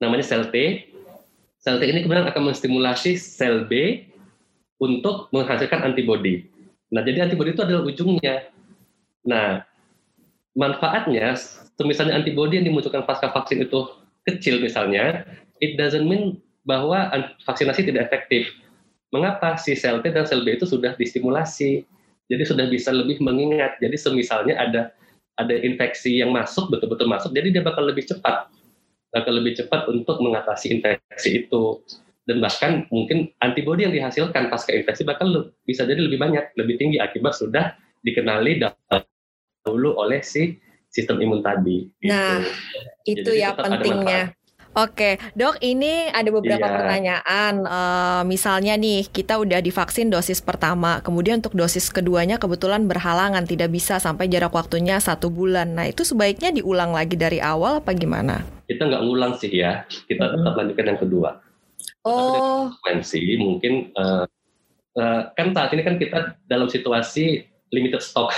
namanya 0.00 0.24
sel 0.24 0.48
T. 0.48 0.88
Sel 1.62 1.78
T 1.78 1.86
ini 1.86 2.02
kemudian 2.02 2.26
akan 2.26 2.50
menstimulasi 2.50 3.14
sel 3.20 3.68
B 3.70 4.02
untuk 4.82 5.30
menghasilkan 5.30 5.84
antibodi. 5.86 6.48
Nah, 6.90 7.06
jadi 7.06 7.28
antibodi 7.28 7.54
itu 7.54 7.62
adalah 7.62 7.86
ujungnya. 7.86 8.50
Nah, 9.22 9.62
manfaatnya, 10.58 11.38
misalnya 11.86 12.18
antibodi 12.18 12.58
yang 12.58 12.66
dimunculkan 12.66 13.06
pasca 13.06 13.30
vaksin 13.30 13.62
itu 13.62 13.78
kecil 14.26 14.58
misalnya, 14.58 15.22
it 15.62 15.78
doesn't 15.78 16.02
mean 16.02 16.42
bahwa 16.66 17.14
vaksinasi 17.46 17.86
tidak 17.86 18.10
efektif. 18.10 18.50
Mengapa 19.14 19.54
si 19.60 19.78
sel 19.78 20.02
T 20.02 20.10
dan 20.10 20.26
sel 20.26 20.42
B 20.42 20.58
itu 20.58 20.66
sudah 20.66 20.98
distimulasi, 20.98 21.86
jadi 22.26 22.42
sudah 22.42 22.66
bisa 22.66 22.90
lebih 22.90 23.22
mengingat. 23.22 23.78
Jadi 23.78 23.94
semisalnya 23.94 24.58
ada 24.58 24.90
ada 25.38 25.54
infeksi 25.56 26.20
yang 26.20 26.30
masuk 26.30 26.68
betul-betul 26.68 27.08
masuk, 27.08 27.30
jadi 27.32 27.48
dia 27.48 27.62
bakal 27.64 27.88
lebih 27.88 28.04
cepat, 28.04 28.52
bakal 29.12 29.32
lebih 29.36 29.56
cepat 29.56 29.88
untuk 29.88 30.20
mengatasi 30.20 30.76
infeksi 30.78 31.44
itu 31.44 31.80
dan 32.28 32.38
bahkan 32.38 32.86
mungkin 32.94 33.34
antibodi 33.42 33.82
yang 33.82 33.94
dihasilkan 33.94 34.46
pasca 34.46 34.70
infeksi 34.70 35.02
bakal 35.02 35.50
bisa 35.66 35.82
jadi 35.82 35.98
lebih 35.98 36.22
banyak, 36.22 36.54
lebih 36.54 36.78
tinggi 36.78 37.02
akibat 37.02 37.34
sudah 37.34 37.74
dikenali 38.06 38.62
dahulu 38.62 39.98
oleh 39.98 40.22
si 40.22 40.58
sistem 40.92 41.18
imun 41.24 41.40
tadi. 41.40 41.88
Nah, 42.06 42.44
gitu. 43.02 43.26
itu 43.26 43.30
jadi 43.34 43.42
ya 43.42 43.50
pentingnya. 43.56 44.36
Oke, 44.72 45.20
dok, 45.36 45.60
ini 45.60 46.08
ada 46.08 46.32
beberapa 46.32 46.64
yeah. 46.64 46.76
pertanyaan. 46.80 47.52
Uh, 47.68 48.22
misalnya 48.24 48.72
nih, 48.80 49.04
kita 49.04 49.36
udah 49.36 49.60
divaksin 49.60 50.08
dosis 50.08 50.40
pertama, 50.40 51.04
kemudian 51.04 51.44
untuk 51.44 51.52
dosis 51.52 51.92
keduanya 51.92 52.40
kebetulan 52.40 52.88
berhalangan, 52.88 53.44
tidak 53.44 53.68
bisa 53.68 54.00
sampai 54.00 54.32
jarak 54.32 54.48
waktunya 54.48 54.96
satu 54.96 55.28
bulan. 55.28 55.76
Nah, 55.76 55.92
itu 55.92 56.08
sebaiknya 56.08 56.56
diulang 56.56 56.96
lagi 56.96 57.20
dari 57.20 57.36
awal 57.36 57.84
apa 57.84 57.92
gimana? 57.92 58.48
Kita 58.64 58.88
nggak 58.88 59.02
ngulang 59.04 59.36
sih 59.36 59.52
ya, 59.52 59.84
kita 60.08 60.32
tetap 60.32 60.56
lanjutkan 60.56 60.86
yang 60.88 61.00
kedua. 61.04 61.30
Oh. 62.08 62.72
Mungkin 62.80 63.92
uh, 63.92 64.24
uh, 64.96 65.20
kan 65.36 65.52
saat 65.52 65.68
ini 65.76 65.84
kan 65.84 66.00
kita 66.00 66.40
dalam 66.48 66.72
situasi 66.72 67.44
limited 67.72 68.04
stock. 68.04 68.30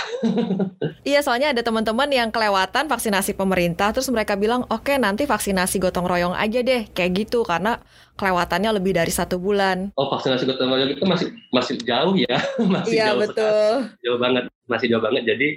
iya, 1.03 1.19
soalnya 1.19 1.51
ada 1.51 1.59
teman-teman 1.59 2.07
yang 2.07 2.31
kelewatan 2.31 2.87
vaksinasi 2.87 3.35
pemerintah, 3.35 3.91
terus 3.91 4.07
mereka 4.07 4.39
bilang, 4.39 4.63
oke 4.71 4.87
okay, 4.87 4.95
nanti 4.95 5.27
vaksinasi 5.27 5.83
gotong 5.83 6.07
royong 6.07 6.31
aja 6.31 6.63
deh, 6.63 6.87
kayak 6.95 7.27
gitu, 7.27 7.43
karena 7.43 7.83
kelewatannya 8.15 8.79
lebih 8.79 8.95
dari 8.95 9.11
satu 9.11 9.35
bulan. 9.35 9.91
Oh, 9.99 10.07
vaksinasi 10.07 10.47
gotong 10.47 10.71
royong 10.71 10.95
itu 10.95 11.03
masih 11.03 11.27
masih 11.51 11.75
jauh 11.83 12.15
ya, 12.15 12.39
masih 12.79 12.95
iya, 12.95 13.11
jauh 13.11 13.19
betul. 13.27 13.67
Sekali. 13.83 14.03
Jauh 14.07 14.19
banget, 14.23 14.43
masih 14.71 14.87
jauh 14.87 15.03
banget. 15.03 15.23
Jadi 15.27 15.47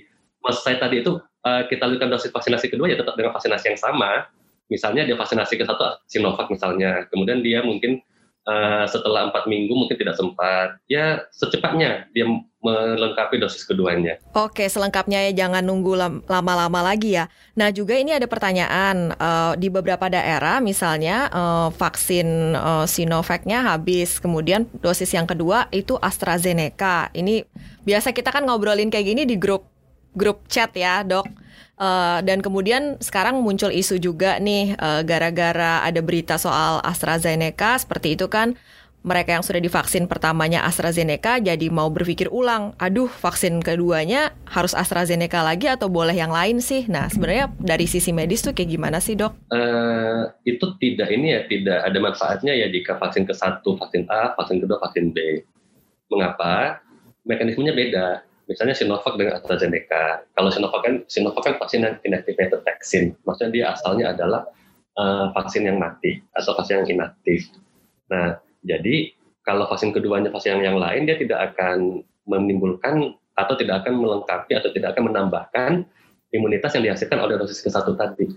maksud 0.42 0.62
saya 0.66 0.76
tadi 0.82 0.96
itu 1.06 1.12
uh, 1.46 1.62
kita 1.70 1.82
lakukan 1.86 2.10
dosis 2.10 2.34
vaksinasi 2.34 2.66
kedua 2.74 2.90
ya 2.90 2.98
tetap 2.98 3.14
dengan 3.14 3.30
vaksinasi 3.30 3.64
yang 3.70 3.78
sama. 3.78 4.26
Misalnya 4.68 5.08
dia 5.08 5.16
vaksinasi 5.16 5.54
ke 5.56 5.64
satu 5.64 6.02
Sinovac 6.04 6.50
misalnya, 6.52 7.08
kemudian 7.08 7.40
dia 7.40 7.64
mungkin 7.64 8.04
uh, 8.48 8.88
setelah 8.88 9.28
empat 9.28 9.44
minggu 9.44 9.70
mungkin 9.76 10.00
tidak 10.00 10.16
sempat, 10.16 10.80
ya 10.88 11.20
secepatnya 11.36 12.08
dia 12.16 12.24
melengkapi 12.58 13.38
dosis 13.38 13.62
keduanya. 13.62 14.18
Oke, 14.34 14.66
selengkapnya 14.66 15.30
ya 15.30 15.46
jangan 15.46 15.62
nunggu 15.62 15.94
lama-lama 16.26 16.82
lagi 16.82 17.14
ya. 17.14 17.30
Nah 17.54 17.70
juga 17.70 17.94
ini 17.94 18.10
ada 18.16 18.26
pertanyaan 18.26 19.14
uh, 19.14 19.54
di 19.54 19.70
beberapa 19.70 20.10
daerah, 20.10 20.58
misalnya 20.58 21.30
uh, 21.30 21.68
vaksin 21.70 22.58
uh, 22.58 22.82
Sinovac-nya 22.88 23.62
habis, 23.62 24.18
kemudian 24.18 24.66
dosis 24.82 25.14
yang 25.14 25.28
kedua 25.28 25.70
itu 25.70 25.94
AstraZeneca. 26.02 27.14
Ini 27.14 27.46
biasa 27.86 28.10
kita 28.10 28.34
kan 28.34 28.42
ngobrolin 28.42 28.90
kayak 28.90 29.06
gini 29.06 29.22
di 29.22 29.38
grup 29.38 29.70
grup 30.18 30.50
chat 30.50 30.74
ya, 30.74 31.06
dok. 31.06 31.30
Uh, 31.78 32.18
dan 32.26 32.42
kemudian 32.42 32.98
sekarang 32.98 33.38
muncul 33.38 33.70
isu 33.70 34.02
juga 34.02 34.42
nih 34.42 34.74
gara-gara 35.06 35.78
uh, 35.78 35.86
ada 35.86 36.02
berita 36.02 36.34
soal 36.34 36.82
AstraZeneca 36.82 37.78
seperti 37.78 38.18
itu 38.18 38.26
kan 38.26 38.58
mereka 39.06 39.38
yang 39.38 39.46
sudah 39.46 39.62
divaksin 39.62 40.10
pertamanya 40.10 40.66
AstraZeneca 40.66 41.38
jadi 41.38 41.70
mau 41.70 41.86
berpikir 41.86 42.34
ulang, 42.34 42.74
aduh 42.82 43.06
vaksin 43.06 43.62
keduanya 43.62 44.34
harus 44.42 44.74
AstraZeneca 44.74 45.46
lagi 45.46 45.70
atau 45.70 45.86
boleh 45.86 46.18
yang 46.18 46.34
lain 46.34 46.58
sih? 46.58 46.84
Nah 46.90 47.06
sebenarnya 47.06 47.54
dari 47.62 47.86
sisi 47.86 48.10
medis 48.10 48.42
tuh 48.42 48.50
kayak 48.50 48.74
gimana 48.74 48.98
sih 48.98 49.14
dok? 49.14 49.38
Uh, 49.54 50.28
itu 50.42 50.66
tidak 50.82 51.14
ini 51.14 51.30
ya 51.30 51.46
tidak 51.46 51.78
ada 51.86 51.98
manfaatnya 52.02 52.52
ya 52.58 52.66
jika 52.68 52.98
vaksin 52.98 53.22
ke 53.22 53.32
satu 53.38 53.78
vaksin 53.78 54.10
A, 54.10 54.34
vaksin 54.34 54.58
kedua 54.58 54.82
vaksin 54.82 55.14
B. 55.14 55.46
Mengapa? 56.10 56.82
Mekanismenya 57.22 57.72
beda 57.78 58.06
misalnya 58.48 58.74
Sinovac 58.74 59.14
dengan 59.20 59.36
AstraZeneca. 59.38 60.24
Kalau 60.32 60.50
Sinovac 60.50 60.80
kan 60.82 60.94
Sinovac 61.06 61.44
kan 61.44 61.54
vaksin 61.60 61.84
yang 61.84 61.94
inactivated 62.02 62.64
vaksin, 62.64 63.12
maksudnya 63.28 63.52
dia 63.52 63.64
asalnya 63.76 64.16
adalah 64.16 64.48
uh, 64.96 65.30
vaksin 65.36 65.68
yang 65.68 65.76
mati 65.76 66.24
atau 66.32 66.56
vaksin 66.56 66.82
yang 66.82 66.98
inaktif. 66.98 67.52
Nah, 68.08 68.40
jadi 68.64 69.12
kalau 69.44 69.68
vaksin 69.68 69.92
keduanya 69.92 70.32
vaksin 70.32 70.60
yang, 70.60 70.80
lain 70.80 71.04
dia 71.04 71.20
tidak 71.20 71.52
akan 71.54 72.02
menimbulkan 72.28 73.16
atau 73.36 73.54
tidak 73.54 73.84
akan 73.84 74.00
melengkapi 74.00 74.52
atau 74.56 74.72
tidak 74.74 74.96
akan 74.96 75.12
menambahkan 75.12 75.72
imunitas 76.32 76.74
yang 76.76 76.92
dihasilkan 76.92 77.20
oleh 77.20 77.38
dosis 77.40 77.60
ke 77.60 77.70
satu 77.70 77.96
tadi. 77.96 78.28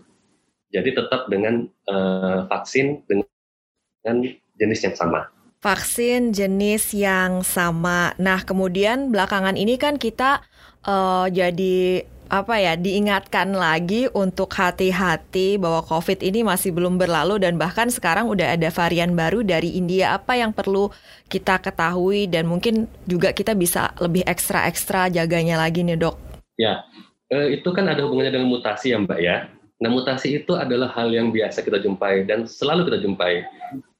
Jadi 0.72 0.96
tetap 0.96 1.28
dengan 1.28 1.68
uh, 1.92 2.48
vaksin 2.48 3.04
dengan 3.08 4.24
jenis 4.56 4.88
yang 4.88 4.96
sama. 4.96 5.28
Vaksin 5.62 6.34
jenis 6.34 6.90
yang 6.98 7.46
sama. 7.46 8.18
Nah, 8.18 8.42
kemudian 8.42 9.14
belakangan 9.14 9.54
ini 9.54 9.78
kan 9.78 10.02
kita 10.02 10.42
uh, 10.90 11.30
jadi 11.30 12.02
apa 12.34 12.58
ya 12.58 12.74
diingatkan 12.74 13.54
lagi 13.54 14.10
untuk 14.18 14.50
hati-hati 14.58 15.62
bahwa 15.62 15.86
COVID 15.86 16.26
ini 16.26 16.42
masih 16.42 16.74
belum 16.74 16.98
berlalu 16.98 17.38
dan 17.46 17.62
bahkan 17.62 17.94
sekarang 17.94 18.26
udah 18.26 18.58
ada 18.58 18.74
varian 18.74 19.14
baru 19.14 19.46
dari 19.46 19.78
India. 19.78 20.18
Apa 20.18 20.34
yang 20.34 20.50
perlu 20.50 20.90
kita 21.30 21.62
ketahui 21.62 22.26
dan 22.26 22.50
mungkin 22.50 22.90
juga 23.06 23.30
kita 23.30 23.54
bisa 23.54 23.94
lebih 24.02 24.26
ekstra-ekstra 24.26 25.14
jaganya 25.14 25.62
lagi 25.62 25.86
nih 25.86 25.94
dok? 25.94 26.18
Ya, 26.58 26.82
eh, 27.30 27.62
itu 27.62 27.70
kan 27.70 27.86
ada 27.86 28.02
hubungannya 28.02 28.34
dengan 28.34 28.50
mutasi 28.50 28.96
ya 28.96 28.98
mbak 28.98 29.20
ya. 29.22 29.46
Nah 29.78 29.94
mutasi 29.94 30.42
itu 30.42 30.58
adalah 30.58 30.90
hal 30.98 31.14
yang 31.14 31.30
biasa 31.30 31.62
kita 31.62 31.78
jumpai 31.78 32.26
dan 32.26 32.50
selalu 32.50 32.90
kita 32.90 32.98
jumpai. 33.06 33.46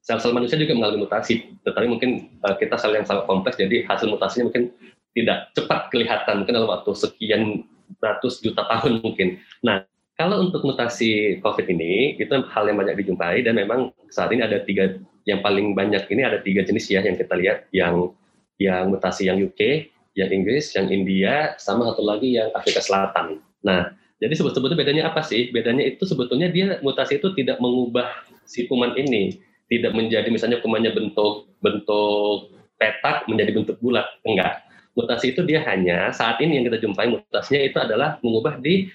Sel-sel 0.02 0.34
manusia 0.34 0.58
juga 0.58 0.74
mengalami 0.74 1.06
mutasi, 1.06 1.54
tetapi 1.62 1.86
mungkin 1.86 2.34
uh, 2.42 2.58
kita 2.58 2.74
sel 2.82 2.98
yang 2.98 3.06
sangat 3.06 3.30
kompleks, 3.30 3.62
jadi 3.62 3.86
hasil 3.86 4.10
mutasinya 4.10 4.50
mungkin 4.50 4.74
tidak 5.14 5.54
cepat 5.54 5.94
kelihatan, 5.94 6.42
mungkin 6.42 6.56
dalam 6.58 6.70
waktu 6.74 6.92
sekian 6.98 7.70
ratus 8.02 8.42
juta 8.42 8.66
tahun 8.66 9.04
mungkin. 9.06 9.38
Nah, 9.62 9.86
kalau 10.18 10.42
untuk 10.42 10.66
mutasi 10.66 11.38
COVID 11.46 11.68
ini, 11.70 12.18
itu 12.18 12.30
hal 12.30 12.64
yang 12.66 12.78
banyak 12.82 12.98
dijumpai 12.98 13.46
dan 13.46 13.58
memang 13.58 13.94
saat 14.10 14.34
ini 14.34 14.42
ada 14.42 14.62
tiga, 14.66 14.98
yang 15.30 15.46
paling 15.46 15.78
banyak 15.78 16.10
ini 16.10 16.22
ada 16.26 16.42
tiga 16.42 16.66
jenis 16.66 16.90
ya 16.90 17.06
yang 17.06 17.18
kita 17.18 17.34
lihat, 17.38 17.70
yang 17.70 18.10
yang 18.58 18.90
mutasi 18.94 19.30
yang 19.30 19.38
UK, 19.38 19.90
yang 20.18 20.30
Inggris, 20.30 20.74
yang 20.78 20.90
India, 20.90 21.58
sama 21.58 21.90
satu 21.94 22.06
lagi 22.06 22.38
yang 22.38 22.50
Afrika 22.54 22.82
Selatan. 22.82 23.42
Nah, 23.66 23.94
jadi 24.22 24.34
sebetulnya 24.38 24.78
bedanya 24.78 25.04
apa 25.10 25.26
sih? 25.26 25.50
Bedanya 25.50 25.82
itu 25.82 26.06
sebetulnya 26.06 26.50
dia 26.54 26.78
mutasi 26.86 27.18
itu 27.18 27.34
tidak 27.34 27.58
mengubah 27.58 28.06
si 28.46 28.70
kuman 28.70 28.94
ini, 28.94 29.42
tidak 29.72 29.96
menjadi 29.96 30.28
misalnya 30.28 30.60
kumannya 30.60 30.92
bentuk 30.92 31.48
bentuk 31.64 32.52
petak 32.76 33.24
menjadi 33.32 33.56
bentuk 33.56 33.78
bulat, 33.80 34.06
enggak 34.28 34.68
mutasi 34.96 35.32
itu 35.32 35.42
dia 35.48 35.64
hanya 35.64 36.12
saat 36.12 36.40
ini 36.44 36.60
yang 36.60 36.66
kita 36.68 36.84
jumpai 36.84 37.08
mutasinya 37.08 37.62
itu 37.64 37.78
adalah 37.80 38.20
mengubah 38.20 38.60
di 38.60 38.92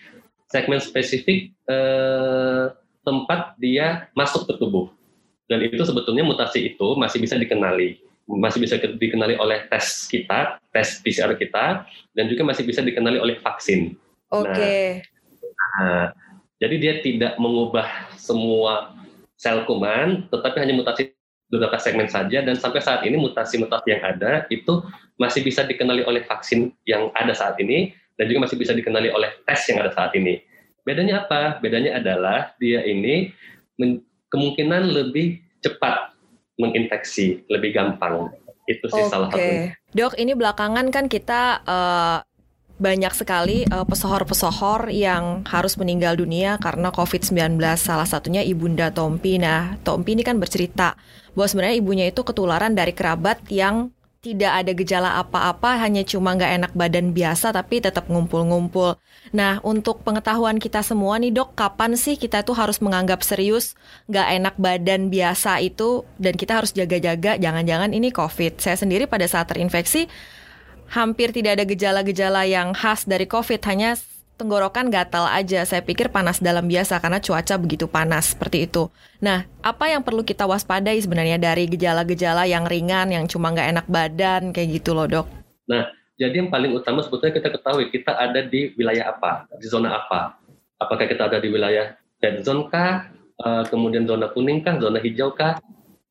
segmen 0.46 0.78
spesifik 0.78 1.50
eh, 1.66 2.64
tempat 3.00 3.56
dia 3.56 4.10
masuk 4.12 4.44
ke 4.50 4.54
tubuh. 4.60 4.92
Dan 5.46 5.62
itu 5.62 5.78
sebetulnya 5.86 6.26
mutasi 6.26 6.74
itu 6.74 6.98
masih 6.98 7.22
bisa 7.22 7.38
dikenali, 7.38 8.02
masih 8.26 8.58
bisa 8.58 8.82
dikenali 8.82 9.38
oleh 9.38 9.62
tes 9.70 10.10
kita, 10.10 10.58
tes 10.74 10.98
PCR 10.98 11.38
kita, 11.38 11.86
dan 12.18 12.24
juga 12.26 12.42
masih 12.42 12.66
bisa 12.66 12.82
dikenali 12.82 13.22
oleh 13.22 13.38
vaksin. 13.38 13.94
Oke. 14.34 14.50
Okay. 14.50 14.82
Nah, 15.54 15.70
nah, 15.78 16.06
jadi 16.58 16.74
dia 16.82 16.94
tidak 16.98 17.38
mengubah 17.38 18.10
semua 18.18 18.90
sel 19.36 19.64
kuman, 19.68 20.28
tetapi 20.32 20.56
hanya 20.64 20.74
mutasi 20.76 21.12
beberapa 21.46 21.78
segmen 21.78 22.10
saja 22.10 22.42
dan 22.42 22.58
sampai 22.58 22.82
saat 22.82 23.06
ini 23.06 23.14
mutasi-mutasi 23.22 23.86
yang 23.86 24.02
ada 24.02 24.50
itu 24.50 24.82
masih 25.14 25.46
bisa 25.46 25.62
dikenali 25.62 26.02
oleh 26.02 26.26
vaksin 26.26 26.74
yang 26.82 27.14
ada 27.14 27.30
saat 27.32 27.54
ini 27.62 27.94
dan 28.18 28.26
juga 28.26 28.50
masih 28.50 28.58
bisa 28.58 28.74
dikenali 28.74 29.12
oleh 29.14 29.30
tes 29.46 29.62
yang 29.70 29.78
ada 29.84 29.94
saat 29.94 30.10
ini. 30.18 30.42
Bedanya 30.82 31.26
apa? 31.26 31.62
Bedanya 31.62 32.02
adalah 32.02 32.56
dia 32.58 32.82
ini 32.82 33.30
kemungkinan 34.32 34.90
lebih 34.90 35.38
cepat 35.62 36.14
menginfeksi, 36.58 37.46
lebih 37.52 37.76
gampang. 37.76 38.32
Itu 38.66 38.90
sih 38.90 39.06
okay. 39.06 39.12
salah 39.12 39.28
satu. 39.30 39.70
Dok, 39.94 40.14
ini 40.18 40.32
belakangan 40.34 40.90
kan 40.90 41.06
kita 41.06 41.62
uh, 41.62 42.18
banyak 42.76 43.12
sekali 43.16 43.64
uh, 43.68 43.88
pesohor-pesohor 43.88 44.92
yang 44.92 45.44
harus 45.48 45.80
meninggal 45.80 46.16
dunia 46.16 46.60
karena 46.60 46.92
COVID-19. 46.92 47.56
Salah 47.80 48.08
satunya 48.08 48.44
Ibunda 48.44 48.92
Tompi. 48.92 49.40
Nah, 49.40 49.80
Tompi 49.80 50.12
ini 50.12 50.22
kan 50.22 50.36
bercerita 50.36 50.96
bahwa 51.32 51.48
sebenarnya 51.48 51.76
ibunya 51.80 52.06
itu 52.08 52.20
ketularan 52.20 52.76
dari 52.76 52.92
kerabat 52.92 53.44
yang 53.48 53.92
tidak 54.26 54.52
ada 54.58 54.72
gejala 54.74 55.10
apa-apa, 55.22 55.78
hanya 55.86 56.02
cuma 56.02 56.34
nggak 56.34 56.52
enak 56.58 56.72
badan 56.74 57.14
biasa, 57.14 57.54
tapi 57.54 57.78
tetap 57.78 58.10
ngumpul-ngumpul. 58.10 58.98
Nah, 59.30 59.62
untuk 59.62 60.02
pengetahuan 60.02 60.58
kita 60.58 60.82
semua 60.82 61.14
nih 61.22 61.30
dok, 61.30 61.54
kapan 61.54 61.94
sih 61.94 62.18
kita 62.18 62.42
tuh 62.42 62.58
harus 62.58 62.82
menganggap 62.82 63.22
serius 63.22 63.78
nggak 64.10 64.28
enak 64.42 64.54
badan 64.58 65.14
biasa 65.14 65.62
itu, 65.62 66.02
dan 66.18 66.34
kita 66.34 66.58
harus 66.58 66.74
jaga-jaga, 66.74 67.38
jangan-jangan 67.38 67.94
ini 67.94 68.10
COVID. 68.10 68.58
Saya 68.58 68.74
sendiri 68.74 69.06
pada 69.06 69.30
saat 69.30 69.46
terinfeksi, 69.46 70.10
hampir 70.90 71.34
tidak 71.34 71.60
ada 71.60 71.64
gejala-gejala 71.66 72.42
yang 72.46 72.72
khas 72.72 73.06
dari 73.06 73.26
COVID, 73.26 73.60
hanya 73.66 73.98
tenggorokan 74.36 74.92
gatal 74.92 75.26
aja. 75.26 75.64
Saya 75.64 75.80
pikir 75.82 76.12
panas 76.12 76.38
dalam 76.38 76.68
biasa 76.68 77.00
karena 77.00 77.18
cuaca 77.18 77.56
begitu 77.56 77.88
panas 77.88 78.36
seperti 78.36 78.68
itu. 78.68 78.92
Nah, 79.18 79.48
apa 79.64 79.88
yang 79.88 80.04
perlu 80.04 80.22
kita 80.22 80.44
waspadai 80.44 81.00
sebenarnya 81.00 81.40
dari 81.40 81.64
gejala-gejala 81.66 82.44
yang 82.44 82.68
ringan, 82.68 83.10
yang 83.10 83.24
cuma 83.24 83.50
nggak 83.50 83.68
enak 83.72 83.86
badan 83.88 84.52
kayak 84.52 84.80
gitu 84.80 84.92
loh 84.92 85.08
dok? 85.08 85.26
Nah, 85.66 85.88
jadi 86.20 86.44
yang 86.44 86.52
paling 86.52 86.72
utama 86.76 87.00
sebetulnya 87.00 87.34
kita 87.36 87.48
ketahui 87.52 87.88
kita 87.92 88.12
ada 88.12 88.40
di 88.44 88.72
wilayah 88.76 89.12
apa, 89.16 89.48
di 89.56 89.66
zona 89.68 90.00
apa. 90.04 90.36
Apakah 90.76 91.08
kita 91.08 91.32
ada 91.32 91.40
di 91.40 91.48
wilayah 91.48 91.96
red 92.20 92.44
zone 92.44 92.68
kah, 92.68 93.08
uh, 93.40 93.64
kemudian 93.68 94.04
zona 94.04 94.28
kuning 94.32 94.60
kah, 94.60 94.76
zona 94.76 95.00
hijau 95.00 95.32
kah? 95.32 95.56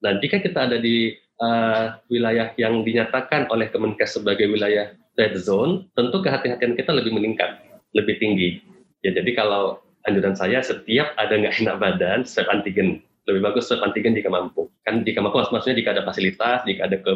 Nah, 0.02 0.18
jika 0.22 0.42
kita 0.42 0.70
ada 0.70 0.78
di 0.82 1.14
uh, 1.40 2.00
wilayah 2.08 2.52
yang 2.56 2.84
dinyatakan 2.84 3.48
oleh 3.52 3.72
Kemenkes 3.72 4.20
sebagai 4.20 4.48
wilayah 4.48 4.94
red 5.16 5.36
zone, 5.40 5.88
tentu 5.96 6.20
kehati-hatian 6.20 6.76
kita 6.76 6.92
lebih 6.92 7.16
meningkat, 7.16 7.64
lebih 7.96 8.20
tinggi. 8.20 8.60
Ya, 9.04 9.16
jadi 9.16 9.32
kalau 9.38 9.80
anjuran 10.06 10.36
saya 10.36 10.60
setiap 10.62 11.16
ada 11.16 11.34
nggak 11.36 11.56
enak 11.62 11.76
badan, 11.80 12.20
swab 12.28 12.52
antigen. 12.52 13.02
Lebih 13.26 13.42
bagus 13.42 13.72
swab 13.72 13.82
antigen 13.82 14.14
jika 14.14 14.30
mampu. 14.30 14.70
Kan 14.86 15.02
jika 15.02 15.24
mampu 15.24 15.42
maksudnya 15.42 15.78
jika 15.78 15.98
ada 15.98 16.04
fasilitas, 16.06 16.62
jika 16.68 16.86
ada 16.86 16.98
ke, 17.02 17.12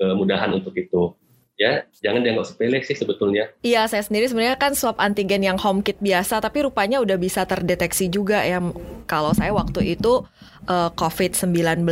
kemudahan 0.00 0.56
untuk 0.56 0.72
itu 0.78 1.12
ya 1.60 1.84
jangan 2.00 2.24
dianggap 2.24 2.48
sepele 2.48 2.80
sih 2.80 2.96
sebetulnya. 2.96 3.52
Iya, 3.60 3.84
saya 3.84 4.00
sendiri 4.00 4.32
sebenarnya 4.32 4.56
kan 4.56 4.72
swab 4.72 4.96
antigen 4.96 5.44
yang 5.44 5.60
home 5.60 5.84
kit 5.84 6.00
biasa, 6.00 6.40
tapi 6.40 6.64
rupanya 6.64 7.04
udah 7.04 7.20
bisa 7.20 7.44
terdeteksi 7.44 8.08
juga 8.08 8.40
ya 8.40 8.64
kalau 9.04 9.36
saya 9.36 9.52
waktu 9.52 10.00
itu 10.00 10.24
uh, 10.66 10.88
eh, 10.88 10.90
COVID-19. 10.96 11.84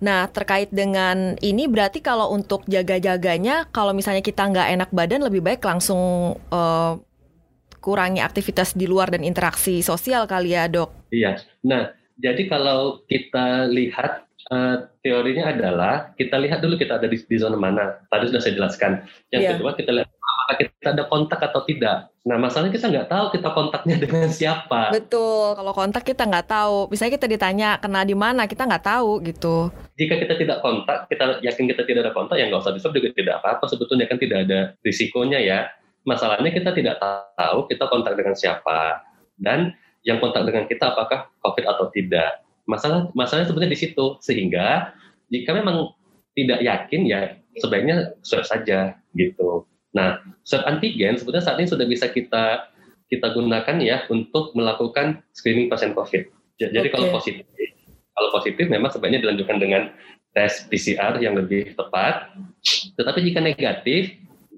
Nah, 0.00 0.30
terkait 0.30 0.70
dengan 0.72 1.34
ini 1.42 1.66
berarti 1.66 2.00
kalau 2.00 2.32
untuk 2.32 2.64
jaga-jaganya, 2.70 3.68
kalau 3.74 3.92
misalnya 3.92 4.22
kita 4.22 4.46
nggak 4.46 4.68
enak 4.78 4.90
badan, 4.94 5.26
lebih 5.26 5.42
baik 5.42 5.60
langsung 5.64 6.36
uh, 6.52 6.92
kurangi 7.82 8.22
aktivitas 8.22 8.74
di 8.74 8.86
luar 8.88 9.12
dan 9.12 9.22
interaksi 9.26 9.82
sosial 9.82 10.26
kali 10.26 10.54
ya 10.56 10.66
dok? 10.66 10.90
Iya, 11.12 11.38
nah 11.62 11.92
jadi 12.16 12.48
kalau 12.48 13.04
kita 13.10 13.68
lihat 13.68 14.26
Uh, 14.46 14.86
teorinya 15.02 15.50
adalah 15.50 16.14
kita 16.14 16.38
lihat 16.38 16.62
dulu 16.62 16.78
kita 16.78 17.02
ada 17.02 17.10
di, 17.10 17.18
di 17.18 17.34
zona 17.34 17.58
mana. 17.58 17.98
Tadi 18.06 18.30
sudah 18.30 18.38
saya 18.38 18.54
jelaskan. 18.54 19.02
Yang 19.34 19.42
yeah. 19.42 19.50
kedua 19.58 19.70
kita 19.74 19.90
lihat 19.90 20.06
apakah 20.46 20.62
kita 20.62 20.94
ada 20.94 21.04
kontak 21.10 21.42
atau 21.42 21.66
tidak. 21.66 22.06
Nah 22.22 22.38
masalahnya 22.38 22.70
kita 22.78 22.86
nggak 22.86 23.10
tahu 23.10 23.24
kita 23.34 23.48
kontaknya 23.50 23.96
dengan 24.06 24.30
siapa. 24.30 24.94
Betul. 24.94 25.58
Kalau 25.58 25.72
kontak 25.74 26.06
kita 26.06 26.22
nggak 26.22 26.46
tahu. 26.46 26.86
Misalnya 26.94 27.12
kita 27.18 27.26
ditanya 27.26 27.68
kena 27.82 28.06
di 28.06 28.14
mana, 28.14 28.46
kita 28.46 28.62
nggak 28.62 28.86
tahu 28.86 29.18
gitu. 29.26 29.74
Jika 29.98 30.14
kita 30.22 30.38
tidak 30.38 30.62
kontak, 30.62 31.10
kita 31.10 31.42
yakin 31.42 31.66
kita 31.66 31.82
tidak 31.82 32.00
ada 32.06 32.12
kontak, 32.14 32.38
ya 32.38 32.46
nggak 32.46 32.62
usah 32.62 32.78
disebut 32.78 32.94
juga 32.94 33.10
tidak 33.18 33.34
apa-apa. 33.42 33.66
Sebetulnya 33.66 34.06
kan 34.06 34.22
tidak 34.22 34.38
ada 34.46 34.78
risikonya 34.86 35.42
ya. 35.42 35.66
Masalahnya 36.06 36.54
kita 36.54 36.70
tidak 36.70 37.02
tahu 37.02 37.66
kita 37.66 37.90
kontak 37.90 38.14
dengan 38.14 38.38
siapa 38.38 39.02
dan 39.42 39.74
yang 40.06 40.22
kontak 40.22 40.46
dengan 40.46 40.70
kita 40.70 40.94
apakah 40.94 41.26
COVID 41.42 41.66
atau 41.66 41.90
tidak 41.90 42.46
masalah 42.70 43.10
masalahnya 43.18 43.50
sebenarnya 43.50 43.74
di 43.74 43.80
situ 43.82 44.06
sehingga 44.22 44.94
jika 45.34 45.50
memang 45.50 45.90
tidak 46.38 46.62
yakin 46.62 47.02
ya 47.10 47.20
sebaiknya 47.58 48.14
swab 48.22 48.46
saja 48.46 48.94
gitu. 49.16 49.64
Nah, 49.94 50.22
swab 50.42 50.66
antigen 50.66 51.14
sebetulnya 51.20 51.44
saat 51.44 51.58
ini 51.62 51.68
sudah 51.68 51.86
bisa 51.86 52.10
kita 52.10 52.72
kita 53.06 53.26
gunakan 53.34 53.76
ya 53.78 54.02
untuk 54.10 54.50
melakukan 54.58 55.22
screening 55.30 55.70
pasien 55.70 55.94
COVID. 55.94 56.26
Jadi 56.58 56.88
okay. 56.88 56.90
kalau 56.90 57.12
positif, 57.14 57.46
kalau 58.16 58.30
positif 58.34 58.66
memang 58.66 58.90
sebaiknya 58.90 59.22
dilanjutkan 59.22 59.60
dengan 59.60 59.82
tes 60.34 60.66
PCR 60.66 61.16
yang 61.22 61.38
lebih 61.38 61.76
tepat. 61.76 62.34
Tetapi 62.98 63.18
jika 63.24 63.40
negatif, 63.40 64.16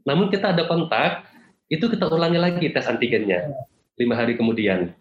namun 0.09 0.33
kita 0.33 0.57
ada 0.57 0.65
kontak, 0.65 1.29
itu 1.69 1.85
kita 1.87 2.09
ulangi 2.09 2.41
lagi 2.41 2.67
tes 2.73 2.89
antigennya 2.89 3.53
lima 3.99 4.15
hari 4.17 4.39
kemudian. 4.39 4.95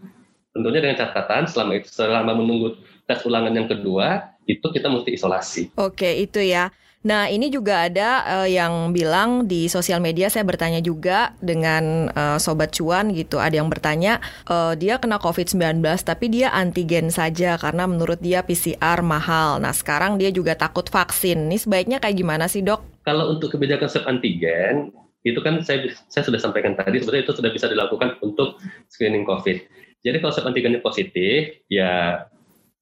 Tentunya 0.51 0.81
dengan 0.81 0.97
catatan 0.97 1.45
selama 1.45 1.77
itu 1.77 1.87
selama 1.87 2.33
menunggu 2.33 2.81
tes 3.05 3.21
ulangan 3.23 3.53
yang 3.53 3.69
kedua 3.69 4.35
itu 4.49 4.63
kita 4.73 4.89
mesti 4.89 5.13
isolasi. 5.15 5.63
Oke, 5.77 6.17
itu 6.17 6.41
ya. 6.41 6.73
Nah, 7.05 7.29
ini 7.29 7.53
juga 7.53 7.85
ada 7.85 8.25
uh, 8.25 8.49
yang 8.49 8.89
bilang 8.89 9.45
di 9.45 9.69
sosial 9.69 10.01
media 10.01 10.33
saya 10.33 10.41
bertanya 10.41 10.81
juga 10.81 11.37
dengan 11.37 12.09
uh, 12.09 12.41
sobat 12.41 12.73
cuan 12.73 13.13
gitu. 13.13 13.37
Ada 13.37 13.61
yang 13.61 13.69
bertanya 13.69 14.17
uh, 14.49 14.73
dia 14.73 14.97
kena 14.97 15.21
COVID-19 15.21 15.85
tapi 16.01 16.25
dia 16.33 16.49
antigen 16.49 17.13
saja 17.13 17.53
karena 17.61 17.85
menurut 17.85 18.17
dia 18.17 18.41
PCR 18.41 19.05
mahal. 19.05 19.61
Nah, 19.61 19.77
sekarang 19.77 20.17
dia 20.17 20.33
juga 20.33 20.57
takut 20.57 20.89
vaksin. 20.89 21.47
Ini 21.47 21.57
sebaiknya 21.61 21.97
kayak 22.01 22.17
gimana 22.17 22.49
sih, 22.49 22.65
Dok? 22.65 23.05
Kalau 23.05 23.29
untuk 23.29 23.53
kebijakan 23.53 23.87
swab 23.87 24.09
antigen 24.09 24.89
itu 25.21 25.37
kan 25.43 25.59
saya 25.61 25.91
saya 26.07 26.23
sudah 26.23 26.39
sampaikan 26.39 26.73
tadi 26.73 26.97
sebetulnya 26.97 27.23
itu 27.29 27.35
sudah 27.35 27.51
bisa 27.53 27.67
dilakukan 27.69 28.17
untuk 28.25 28.57
screening 28.89 29.23
COVID. 29.23 29.57
Jadi 30.01 30.17
kalau 30.17 30.33
swab 30.33 30.49
antigennya 30.49 30.81
positif, 30.81 31.61
ya 31.69 32.25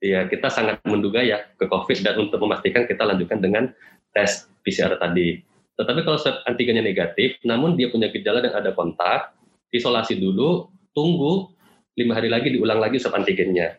ya 0.03 0.27
kita 0.29 0.53
sangat 0.53 0.77
menduga 0.85 1.23
ya 1.25 1.41
ke 1.57 1.65
COVID 1.65 1.97
dan 2.05 2.15
untuk 2.21 2.37
memastikan 2.37 2.85
kita 2.85 3.01
lanjutkan 3.01 3.41
dengan 3.41 3.73
tes 4.15 4.47
PCR 4.63 4.95
tadi. 4.95 5.43
Tetapi 5.75 6.07
kalau 6.07 6.15
swab 6.15 6.39
antigennya 6.47 6.79
negatif, 6.79 7.35
namun 7.43 7.75
dia 7.75 7.91
punya 7.91 8.07
gejala 8.07 8.39
dan 8.39 8.55
ada 8.55 8.71
kontak, 8.71 9.35
isolasi 9.75 10.15
dulu, 10.15 10.71
tunggu 10.95 11.51
lima 11.99 12.15
hari 12.15 12.31
lagi 12.31 12.55
diulang 12.55 12.79
lagi 12.79 12.95
swab 12.95 13.19
antigennya. 13.19 13.75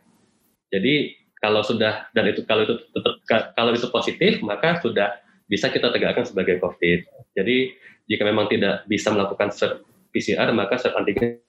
Jadi 0.68 1.16
kalau 1.40 1.64
sudah 1.64 2.12
dan 2.12 2.29
itu 2.29 2.44
kalau 2.44 2.68
itu 2.68 2.75
tetap 2.92 3.14
kalau 3.57 3.72
itu 3.72 3.88
positif 3.88 4.40
maka 4.44 4.81
sudah 4.85 5.16
bisa 5.49 5.72
kita 5.72 5.88
tegakkan 5.88 6.29
sebagai 6.29 6.61
COVID. 6.61 7.33
Jadi 7.33 7.72
jika 8.09 8.22
memang 8.29 8.53
tidak 8.53 8.85
bisa 8.85 9.09
melakukan 9.12 9.53
swab 9.53 9.85
PCR 10.12 10.53
maka 10.53 10.77
swab 10.77 11.01
antigen 11.01 11.40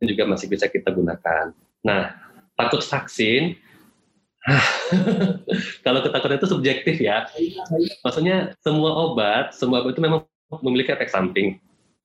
juga 0.00 0.24
masih 0.24 0.48
bisa 0.48 0.68
kita 0.72 0.88
gunakan. 0.88 1.52
Nah 1.84 2.16
takut 2.56 2.80
vaksin 2.80 3.56
kalau 5.86 6.02
ketakutan 6.02 6.38
itu 6.38 6.48
subjektif 6.50 6.96
ya. 6.98 7.30
Maksudnya 8.02 8.58
semua 8.62 8.90
obat, 9.10 9.54
semua 9.54 9.82
obat 9.82 9.94
itu 9.94 10.02
memang 10.02 10.26
memiliki 10.60 10.90
efek 10.92 11.08
samping. 11.08 11.62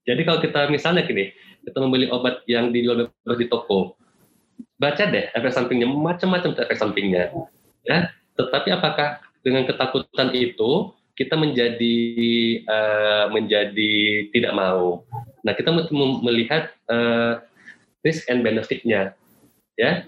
Jadi 0.08 0.21
kalau 0.23 0.39
kita 0.39 0.71
misalnya 0.71 1.04
gini, 1.04 1.34
kita 1.67 1.78
membeli 1.84 2.08
obat 2.08 2.45
yang 2.47 2.71
dijual 2.71 3.12
di 3.36 3.45
toko, 3.52 4.00
baca 4.80 5.04
deh 5.04 5.28
efek 5.36 5.52
sampingnya, 5.52 5.89
macam-macam 5.89 6.56
efek 6.56 6.78
sampingnya. 6.80 7.34
Ya, 7.84 8.13
tetapi 8.39 8.71
apakah 8.71 9.19
dengan 9.43 9.67
ketakutan 9.67 10.32
itu 10.32 10.95
kita 11.17 11.36
menjadi 11.36 11.97
uh, 12.69 13.26
menjadi 13.34 13.95
tidak 14.32 14.54
mau? 14.56 15.04
Nah, 15.43 15.52
kita 15.58 15.73
melihat 16.23 16.71
uh, 16.88 17.43
risk 18.06 18.30
and 18.32 18.45
benefitnya, 18.45 19.12
ya. 19.76 20.08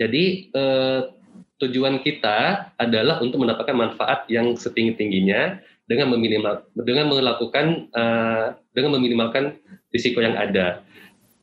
Jadi 0.00 0.48
uh, 0.56 1.19
tujuan 1.60 2.00
kita 2.00 2.72
adalah 2.80 3.20
untuk 3.20 3.44
mendapatkan 3.44 3.76
manfaat 3.76 4.24
yang 4.32 4.56
setinggi 4.56 4.96
tingginya 4.96 5.60
dengan 5.84 6.08
meminimal 6.14 6.64
dengan 6.72 7.12
melakukan 7.12 7.90
uh, 7.92 8.56
dengan 8.72 8.96
meminimalkan 8.96 9.58
risiko 9.92 10.24
yang 10.24 10.38
ada. 10.38 10.80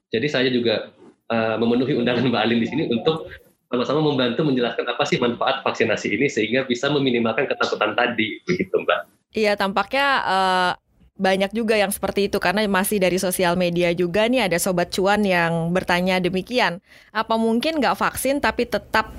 Jadi 0.10 0.28
saya 0.32 0.50
juga 0.50 0.90
uh, 1.30 1.56
memenuhi 1.60 1.94
undangan 2.00 2.26
Mbak 2.26 2.42
Alin 2.42 2.60
di 2.64 2.68
sini 2.68 2.84
untuk 2.88 3.28
sama-sama 3.68 4.00
membantu 4.00 4.48
menjelaskan 4.48 4.88
apa 4.88 5.04
sih 5.04 5.20
manfaat 5.20 5.60
vaksinasi 5.62 6.16
ini 6.16 6.32
sehingga 6.32 6.64
bisa 6.64 6.88
meminimalkan 6.88 7.52
ketakutan 7.52 7.94
tadi, 7.94 8.40
begitu 8.48 8.72
Mbak. 8.80 9.00
Iya, 9.36 9.60
tampaknya 9.60 10.08
uh, 10.24 10.72
banyak 11.20 11.52
juga 11.52 11.76
yang 11.76 11.92
seperti 11.92 12.32
itu 12.32 12.40
karena 12.40 12.64
masih 12.70 13.02
dari 13.02 13.20
sosial 13.20 13.60
media 13.60 13.92
juga 13.92 14.30
nih 14.32 14.48
ada 14.48 14.58
sobat 14.62 14.94
cuan 14.96 15.26
yang 15.28 15.76
bertanya 15.76 16.24
demikian. 16.24 16.80
Apa 17.12 17.36
mungkin 17.36 17.84
nggak 17.84 18.00
vaksin 18.00 18.40
tapi 18.40 18.70
tetap 18.70 19.12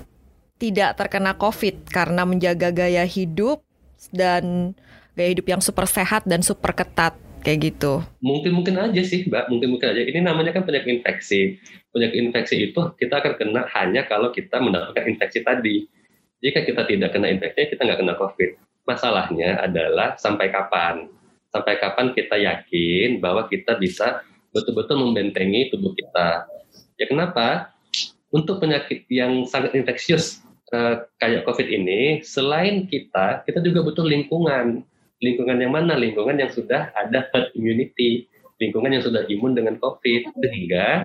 tidak 0.59 0.99
terkena 0.99 1.39
COVID 1.39 1.89
karena 1.89 2.27
menjaga 2.27 2.75
gaya 2.75 3.07
hidup 3.07 3.63
dan 4.11 4.75
gaya 5.15 5.31
hidup 5.35 5.47
yang 5.47 5.63
super 5.63 5.87
sehat 5.87 6.27
dan 6.27 6.43
super 6.43 6.75
ketat 6.75 7.15
kayak 7.43 7.73
gitu. 7.73 8.03
Mungkin 8.19 8.53
mungkin 8.53 8.75
aja 8.79 9.03
sih, 9.03 9.27
Mbak. 9.27 9.51
Mungkin 9.51 9.69
mungkin 9.79 9.89
aja. 9.95 10.03
Ini 10.03 10.21
namanya 10.23 10.51
kan 10.51 10.67
penyakit 10.67 11.01
infeksi. 11.01 11.63
Penyakit 11.95 12.19
infeksi 12.19 12.57
itu 12.71 12.81
kita 12.99 13.23
akan 13.23 13.33
kena 13.39 13.63
hanya 13.79 14.05
kalau 14.05 14.35
kita 14.35 14.59
mendapatkan 14.59 15.07
infeksi 15.07 15.47
tadi. 15.47 15.87
Jika 16.39 16.63
kita 16.63 16.87
tidak 16.87 17.15
kena 17.15 17.31
infeksi, 17.31 17.71
kita 17.71 17.83
nggak 17.83 17.99
kena 18.03 18.15
COVID. 18.19 18.51
Masalahnya 18.87 19.59
adalah 19.63 20.15
sampai 20.19 20.51
kapan? 20.51 21.11
Sampai 21.49 21.81
kapan 21.81 22.13
kita 22.13 22.37
yakin 22.39 23.19
bahwa 23.19 23.49
kita 23.49 23.75
bisa 23.81 24.23
betul-betul 24.55 25.01
membentengi 25.01 25.73
tubuh 25.73 25.95
kita? 25.95 26.47
Ya 26.99 27.07
kenapa? 27.07 27.75
Untuk 28.29 28.61
penyakit 28.61 29.09
yang 29.09 29.49
sangat 29.49 29.73
infeksius 29.73 30.45
uh, 30.73 31.05
kayak 31.21 31.45
COVID 31.49 31.69
ini, 31.69 32.21
selain 32.25 32.89
kita, 32.89 33.45
kita 33.45 33.61
juga 33.65 33.85
butuh 33.85 34.05
lingkungan. 34.05 34.85
Lingkungan 35.19 35.59
yang 35.59 35.75
mana? 35.75 35.99
Lingkungan 35.99 36.39
yang 36.39 36.51
sudah 36.53 36.95
ada 36.95 37.27
herd 37.35 37.51
immunity, 37.59 38.31
lingkungan 38.63 38.95
yang 38.95 39.03
sudah 39.03 39.27
imun 39.27 39.59
dengan 39.59 39.77
COVID, 39.83 40.39
sehingga 40.39 41.03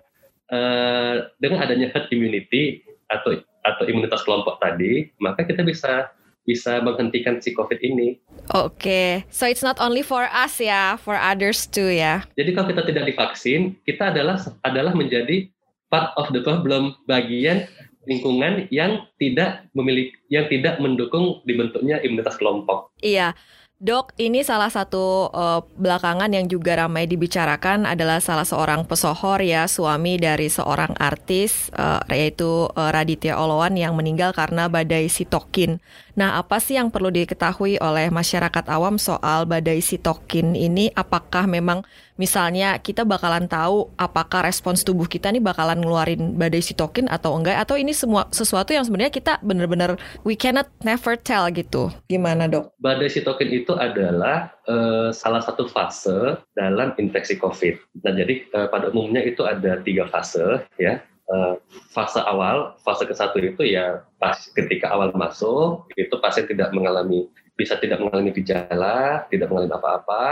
uh, 0.53 1.15
dengan 1.41 1.65
adanya 1.65 1.89
herd 1.89 2.07
immunity 2.13 2.85
atau 3.09 3.41
atau 3.63 3.83
imunitas 3.87 4.21
kelompok 4.27 4.59
tadi, 4.59 5.09
maka 5.23 5.47
kita 5.47 5.63
bisa 5.63 6.11
bisa 6.43 6.83
menghentikan 6.83 7.39
si 7.39 7.55
COVID 7.55 7.79
ini. 7.79 8.19
Oke, 8.51 8.75
okay. 8.75 9.11
so 9.31 9.47
it's 9.47 9.63
not 9.63 9.79
only 9.79 10.03
for 10.03 10.27
us 10.27 10.59
ya, 10.59 10.99
for 10.99 11.15
others 11.15 11.63
too 11.71 11.87
ya. 11.87 12.27
Jadi 12.35 12.51
kalau 12.51 12.67
kita 12.67 12.83
tidak 12.83 13.03
divaksin, 13.15 13.79
kita 13.87 14.11
adalah 14.11 14.35
adalah 14.67 14.91
menjadi 14.91 15.47
part 15.87 16.11
of 16.19 16.27
the 16.35 16.43
problem, 16.43 16.99
bagian 17.07 17.63
lingkungan 18.07 18.67
yang 18.69 19.07
tidak 19.15 19.67
memiliki 19.71 20.15
yang 20.27 20.47
tidak 20.51 20.79
mendukung 20.79 21.39
dibentuknya 21.47 21.99
imunitas 22.03 22.35
kelompok. 22.39 22.91
Iya. 22.99 23.35
Dok, 23.83 24.15
ini 24.15 24.47
salah 24.47 24.71
satu 24.71 25.27
uh, 25.35 25.59
belakangan 25.75 26.31
yang 26.31 26.47
juga 26.47 26.79
ramai 26.79 27.03
dibicarakan 27.03 27.83
adalah 27.83 28.23
salah 28.23 28.47
seorang 28.47 28.87
pesohor 28.87 29.43
ya, 29.43 29.67
suami 29.67 30.15
dari 30.15 30.47
seorang 30.47 30.95
artis 30.95 31.67
uh, 31.75 31.99
yaitu 32.07 32.71
uh, 32.71 32.89
Raditya 32.95 33.35
Olowan 33.35 33.75
yang 33.75 33.91
meninggal 33.91 34.31
karena 34.31 34.71
badai 34.71 35.11
sitokin. 35.11 35.83
Nah, 36.13 36.37
apa 36.37 36.61
sih 36.61 36.77
yang 36.77 36.93
perlu 36.93 37.09
diketahui 37.09 37.81
oleh 37.81 38.13
masyarakat 38.13 38.69
awam 38.69 39.01
soal 39.01 39.49
badai 39.49 39.81
sitokin 39.81 40.53
ini? 40.53 40.93
Apakah 40.93 41.49
memang 41.49 41.81
misalnya 42.21 42.77
kita 42.77 43.01
bakalan 43.01 43.49
tahu 43.49 43.89
apakah 43.97 44.45
respons 44.45 44.85
tubuh 44.85 45.09
kita 45.09 45.33
nih 45.33 45.41
bakalan 45.41 45.81
ngeluarin 45.81 46.37
badai 46.37 46.61
sitokin 46.61 47.09
atau 47.09 47.33
enggak? 47.33 47.65
Atau 47.65 47.81
ini 47.81 47.97
semua 47.97 48.29
sesuatu 48.29 48.77
yang 48.77 48.85
sebenarnya 48.85 49.09
kita 49.09 49.41
benar-benar 49.41 49.97
we 50.21 50.37
cannot 50.37 50.69
never 50.85 51.17
tell 51.17 51.49
gitu? 51.49 51.89
Gimana 52.05 52.45
dok? 52.45 52.69
Badai 52.77 53.09
sitokin 53.09 53.49
itu 53.49 53.73
adalah 53.73 54.53
uh, 54.69 55.09
salah 55.09 55.41
satu 55.41 55.65
fase 55.65 56.37
dalam 56.53 56.93
infeksi 57.01 57.41
COVID. 57.41 58.05
Nah, 58.05 58.13
jadi 58.13 58.45
uh, 58.53 58.69
pada 58.69 58.93
umumnya 58.93 59.25
itu 59.25 59.41
ada 59.41 59.81
tiga 59.81 60.05
fase 60.13 60.61
ya 60.77 61.01
uh, 61.29 61.55
fase 61.93 62.19
awal, 62.19 62.75
fase 62.83 63.07
ke 63.07 63.15
satu 63.15 63.37
itu 63.39 63.63
ya 63.63 64.03
pas 64.19 64.35
ketika 64.57 64.91
awal 64.91 65.13
masuk 65.15 65.87
itu 65.95 66.11
pasien 66.19 66.49
tidak 66.49 66.73
mengalami 66.75 67.29
bisa 67.53 67.77
tidak 67.77 68.01
mengalami 68.01 68.33
gejala, 68.33 69.29
tidak 69.29 69.47
mengalami 69.53 69.73
apa-apa. 69.77 70.25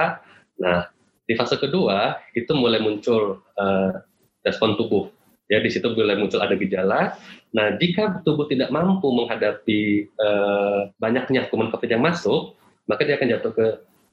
Nah, 0.57 0.89
di 1.29 1.33
fase 1.37 1.55
kedua 1.61 2.17
itu 2.33 2.49
mulai 2.57 2.81
muncul 2.81 3.45
uh, 3.55 3.91
respon 4.41 4.73
tubuh. 4.75 5.07
Ya, 5.51 5.59
di 5.59 5.67
situ 5.67 5.91
mulai 5.91 6.15
muncul 6.15 6.39
ada 6.39 6.55
gejala. 6.55 7.19
Nah, 7.51 7.75
jika 7.77 8.23
tubuh 8.23 8.47
tidak 8.47 8.71
mampu 8.71 9.11
menghadapi 9.11 10.09
uh, 10.17 10.89
banyaknya 10.97 11.51
kuman 11.51 11.69
COVID 11.69 11.91
yang 11.91 12.01
masuk, 12.01 12.55
maka 12.87 13.03
dia 13.03 13.19
akan 13.19 13.29
jatuh 13.37 13.51
ke 13.53 13.67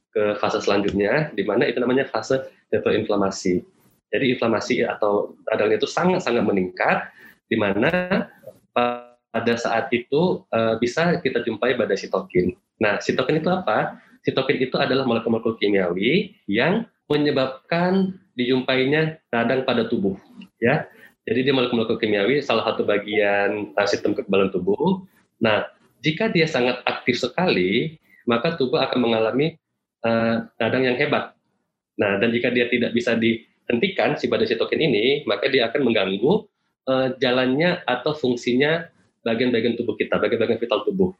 ke 0.08 0.22
fase 0.40 0.58
selanjutnya, 0.58 1.30
di 1.36 1.46
mana 1.46 1.68
itu 1.68 1.78
namanya 1.78 2.08
fase 2.10 2.42
inflamasi. 2.74 3.62
Jadi 4.08 4.36
inflamasi 4.36 4.84
atau 4.84 5.36
radang 5.48 5.72
itu 5.72 5.84
sangat-sangat 5.84 6.44
meningkat, 6.44 7.12
di 7.48 7.56
mana 7.60 8.24
pada 8.72 9.54
saat 9.60 9.92
itu 9.92 10.44
uh, 10.52 10.80
bisa 10.80 11.20
kita 11.20 11.44
jumpai 11.44 11.76
pada 11.76 11.92
sitokin. 11.92 12.56
Nah, 12.80 12.96
sitokin 12.98 13.44
itu 13.44 13.50
apa? 13.52 14.00
Sitokin 14.24 14.58
itu 14.64 14.76
adalah 14.80 15.04
molekul-molekul 15.04 15.60
kimiawi 15.60 16.36
yang 16.48 16.88
menyebabkan 17.08 18.16
dijumpainya 18.36 19.20
radang 19.32 19.64
pada 19.64 19.88
tubuh. 19.88 20.16
Ya, 20.60 20.88
jadi 21.28 21.44
dia 21.44 21.54
molekul-molekul 21.56 22.00
kimiawi 22.00 22.40
salah 22.40 22.64
satu 22.72 22.88
bagian 22.88 23.76
uh, 23.76 23.88
sistem 23.88 24.16
kekebalan 24.16 24.48
tubuh. 24.48 25.04
Nah, 25.44 25.68
jika 26.00 26.32
dia 26.32 26.48
sangat 26.48 26.80
aktif 26.88 27.20
sekali, 27.20 28.00
maka 28.24 28.56
tubuh 28.56 28.80
akan 28.80 28.98
mengalami 29.08 29.56
uh, 30.04 30.48
radang 30.56 30.88
yang 30.88 30.96
hebat. 30.96 31.36
Nah, 31.98 32.16
dan 32.22 32.30
jika 32.30 32.48
dia 32.54 32.70
tidak 32.70 32.94
bisa 32.94 33.18
di 33.18 33.42
hentikan 33.68 34.16
si 34.16 34.26
badai 34.26 34.48
sitokin 34.48 34.80
ini, 34.80 35.22
maka 35.28 35.48
dia 35.48 35.68
akan 35.68 35.88
mengganggu 35.88 36.48
uh, 36.88 37.08
jalannya 37.20 37.84
atau 37.84 38.16
fungsinya 38.16 38.88
bagian-bagian 39.22 39.76
tubuh 39.76 39.94
kita, 39.94 40.16
bagian-bagian 40.16 40.60
vital 40.60 40.82
tubuh. 40.88 41.12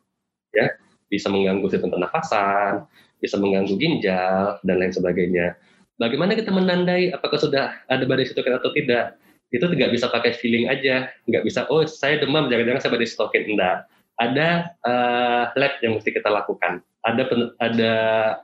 Ya, 0.57 0.75
bisa 1.13 1.29
mengganggu 1.29 1.69
sistem 1.69 1.93
pernafasan, 1.93 2.89
bisa 3.21 3.37
mengganggu 3.37 3.77
ginjal 3.77 4.57
dan 4.65 4.77
lain 4.81 4.93
sebagainya. 4.93 5.55
Bagaimana 5.99 6.39
kita 6.39 6.49
menandai 6.55 7.13
apakah 7.13 7.37
sudah 7.37 7.85
ada 7.91 8.05
badai 8.09 8.25
sitokin 8.25 8.57
atau 8.57 8.73
tidak? 8.73 9.19
Itu 9.49 9.65
tidak 9.73 9.97
bisa 9.97 10.13
pakai 10.13 10.37
feeling 10.37 10.69
aja, 10.69 11.09
nggak 11.29 11.45
bisa. 11.45 11.65
Oh, 11.73 11.85
saya 11.85 12.21
demam, 12.21 12.49
jangan-jangan 12.53 12.81
saya 12.81 12.93
badai 12.97 13.09
sitokin. 13.09 13.45
Enggak. 13.57 13.89
Ada 14.19 14.75
uh, 14.83 15.45
lab 15.55 15.79
yang 15.79 15.95
mesti 15.95 16.11
kita 16.11 16.27
lakukan 16.27 16.83
ada 17.09 17.23
ada 17.63 17.93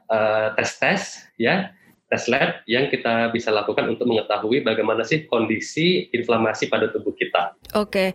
uh, 0.09 0.47
tes-tes 0.57 1.27
ya 1.37 1.75
tes 2.15 2.31
lab 2.31 2.63
yang 2.71 2.87
kita 2.87 3.35
bisa 3.35 3.51
lakukan 3.51 3.91
untuk 3.91 4.07
mengetahui 4.07 4.63
bagaimana 4.63 5.03
sih 5.03 5.27
kondisi 5.27 6.07
inflamasi 6.15 6.71
pada 6.71 6.87
tubuh 6.95 7.11
kita. 7.19 7.59
Oke. 7.75 8.15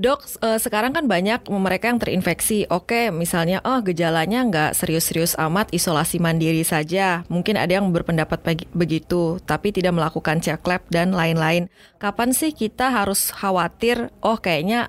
Dok, 0.00 0.40
uh, 0.40 0.56
sekarang 0.56 0.96
kan 0.96 1.04
banyak 1.04 1.44
mereka 1.52 1.92
yang 1.92 2.00
terinfeksi. 2.00 2.64
Oke, 2.72 3.12
misalnya, 3.12 3.60
oh 3.68 3.84
gejalanya 3.84 4.48
nggak 4.48 4.70
serius-serius 4.72 5.36
amat, 5.36 5.68
isolasi 5.76 6.16
mandiri 6.16 6.64
saja. 6.64 7.20
Mungkin 7.28 7.60
ada 7.60 7.76
yang 7.76 7.92
berpendapat 7.92 8.40
begitu, 8.72 9.36
tapi 9.44 9.76
tidak 9.76 9.92
melakukan 9.92 10.40
cek 10.40 10.64
lab 10.64 10.82
dan 10.88 11.12
lain-lain. 11.12 11.68
Kapan 12.00 12.32
sih 12.32 12.56
kita 12.56 12.88
harus 12.88 13.28
khawatir, 13.28 14.08
oh 14.24 14.40
kayaknya 14.40 14.88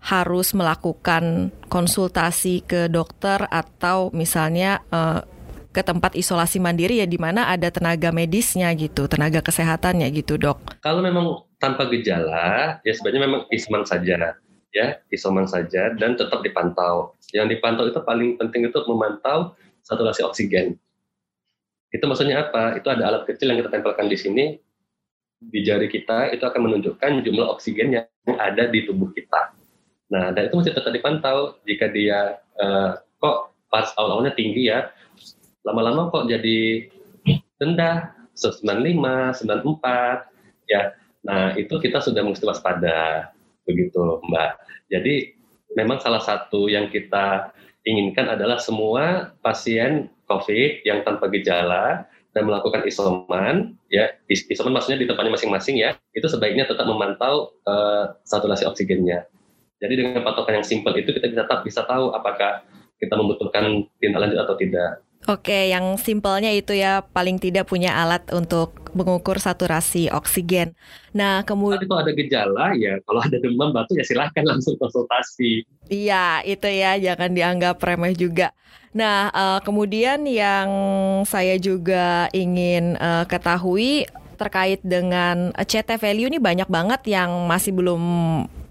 harus 0.00 0.56
melakukan 0.56 1.52
konsultasi 1.68 2.64
ke 2.64 2.88
dokter 2.88 3.44
atau 3.52 4.08
misalnya 4.16 4.80
uh, 4.88 5.28
ke 5.72 5.82
tempat 5.84 6.16
isolasi 6.16 6.58
mandiri 6.58 7.00
ya 7.00 7.06
di 7.06 7.20
mana 7.20 7.48
ada 7.52 7.68
tenaga 7.68 8.08
medisnya 8.10 8.72
gitu, 8.74 9.06
tenaga 9.06 9.44
kesehatannya 9.44 10.08
gitu, 10.12 10.40
Dok. 10.40 10.80
Kalau 10.80 11.04
memang 11.04 11.44
tanpa 11.60 11.86
gejala, 11.90 12.78
ya 12.82 12.92
sebenarnya 12.94 13.22
memang 13.28 13.40
isoman 13.52 13.84
saja, 13.84 14.38
ya 14.72 14.86
isoman 15.12 15.46
saja 15.48 15.92
dan 15.96 16.14
tetap 16.16 16.40
dipantau. 16.40 17.16
Yang 17.34 17.58
dipantau 17.58 17.84
itu 17.88 18.00
paling 18.04 18.40
penting 18.40 18.68
itu 18.68 18.78
memantau 18.88 19.52
saturasi 19.84 20.24
oksigen. 20.24 20.76
Itu 21.88 22.04
maksudnya 22.04 22.48
apa? 22.48 22.76
Itu 22.76 22.92
ada 22.92 23.08
alat 23.08 23.24
kecil 23.24 23.48
yang 23.52 23.64
kita 23.64 23.72
tempelkan 23.72 24.08
di 24.08 24.18
sini 24.20 24.44
di 25.38 25.62
jari 25.62 25.86
kita 25.86 26.34
itu 26.34 26.42
akan 26.42 26.66
menunjukkan 26.66 27.22
jumlah 27.22 27.46
oksigen 27.54 27.94
yang 27.94 28.06
ada 28.36 28.66
di 28.68 28.84
tubuh 28.84 29.08
kita. 29.14 29.54
Nah, 30.08 30.32
dan 30.34 30.50
itu 30.50 30.54
mesti 30.58 30.72
tetap 30.74 30.92
dipantau. 30.92 31.56
Jika 31.64 31.88
dia 31.92 32.40
uh, 32.58 32.98
kok 33.20 33.54
pas 33.68 33.92
awal-awalnya 33.96 34.32
tinggi 34.34 34.72
ya, 34.72 34.88
lama-lama 35.68 36.08
kok 36.08 36.26
jadi 36.26 36.88
rendah, 37.60 38.16
95, 38.32 39.44
94, 39.44 40.70
ya 40.70 40.96
Nah, 41.26 41.54
itu 41.58 41.74
kita 41.76 41.98
sudah 41.98 42.22
mesti 42.22 42.46
waspada, 42.46 43.32
begitu 43.66 44.22
Mbak. 44.22 44.50
Jadi, 44.88 45.34
memang 45.74 45.98
salah 45.98 46.22
satu 46.22 46.70
yang 46.70 46.88
kita 46.88 47.52
inginkan 47.84 48.32
adalah 48.32 48.56
semua 48.56 49.34
pasien 49.44 50.12
COVID 50.28 50.84
yang 50.88 51.02
tanpa 51.02 51.28
gejala 51.32 52.08
dan 52.36 52.42
melakukan 52.44 52.84
isoman, 52.84 53.76
ya 53.88 54.12
isoman 54.28 54.76
maksudnya 54.76 55.00
di 55.00 55.08
tempatnya 55.08 55.36
masing-masing 55.36 55.80
ya, 55.80 55.96
itu 56.12 56.28
sebaiknya 56.28 56.68
tetap 56.68 56.84
memantau 56.84 57.56
uh, 57.64 58.16
saturasi 58.24 58.68
oksigennya. 58.68 59.28
Jadi 59.78 59.94
dengan 59.94 60.24
patokan 60.24 60.60
yang 60.60 60.66
simpel 60.66 60.92
itu 60.96 61.12
kita 61.12 61.28
bisa 61.28 61.44
tetap 61.44 61.60
bisa 61.64 61.84
tahu 61.86 62.12
apakah 62.12 62.66
kita 62.98 63.14
membutuhkan 63.14 63.86
tindak 64.02 64.20
lanjut 64.20 64.38
atau 64.42 64.54
tidak. 64.58 65.00
Oke, 65.26 65.68
yang 65.68 65.98
simpelnya 65.98 66.54
itu 66.54 66.72
ya 66.72 67.02
paling 67.02 67.42
tidak 67.42 67.66
punya 67.66 67.98
alat 67.98 68.22
untuk 68.30 68.78
mengukur 68.94 69.36
saturasi 69.36 70.08
oksigen. 70.08 70.72
Nah, 71.12 71.44
kemudian 71.44 71.84
kalau 71.84 72.00
ada 72.06 72.14
gejala 72.14 72.72
ya, 72.78 72.96
kalau 73.04 73.20
ada 73.20 73.36
demam 73.36 73.74
batuk 73.74 73.98
ya 73.98 74.06
silahkan 74.06 74.46
langsung 74.46 74.78
konsultasi. 74.78 75.66
Iya, 75.90 76.46
itu 76.46 76.68
ya 76.70 76.96
jangan 76.96 77.34
dianggap 77.34 77.76
remeh 77.82 78.14
juga. 78.16 78.54
Nah, 78.96 79.28
uh, 79.34 79.60
kemudian 79.60 80.24
yang 80.24 80.70
saya 81.28 81.60
juga 81.60 82.32
ingin 82.32 82.96
uh, 82.96 83.28
ketahui 83.28 84.08
terkait 84.38 84.80
dengan 84.86 85.50
CT 85.58 85.98
value 85.98 86.30
ini 86.30 86.38
banyak 86.38 86.70
banget 86.70 87.02
yang 87.10 87.50
masih 87.50 87.74
belum 87.74 88.00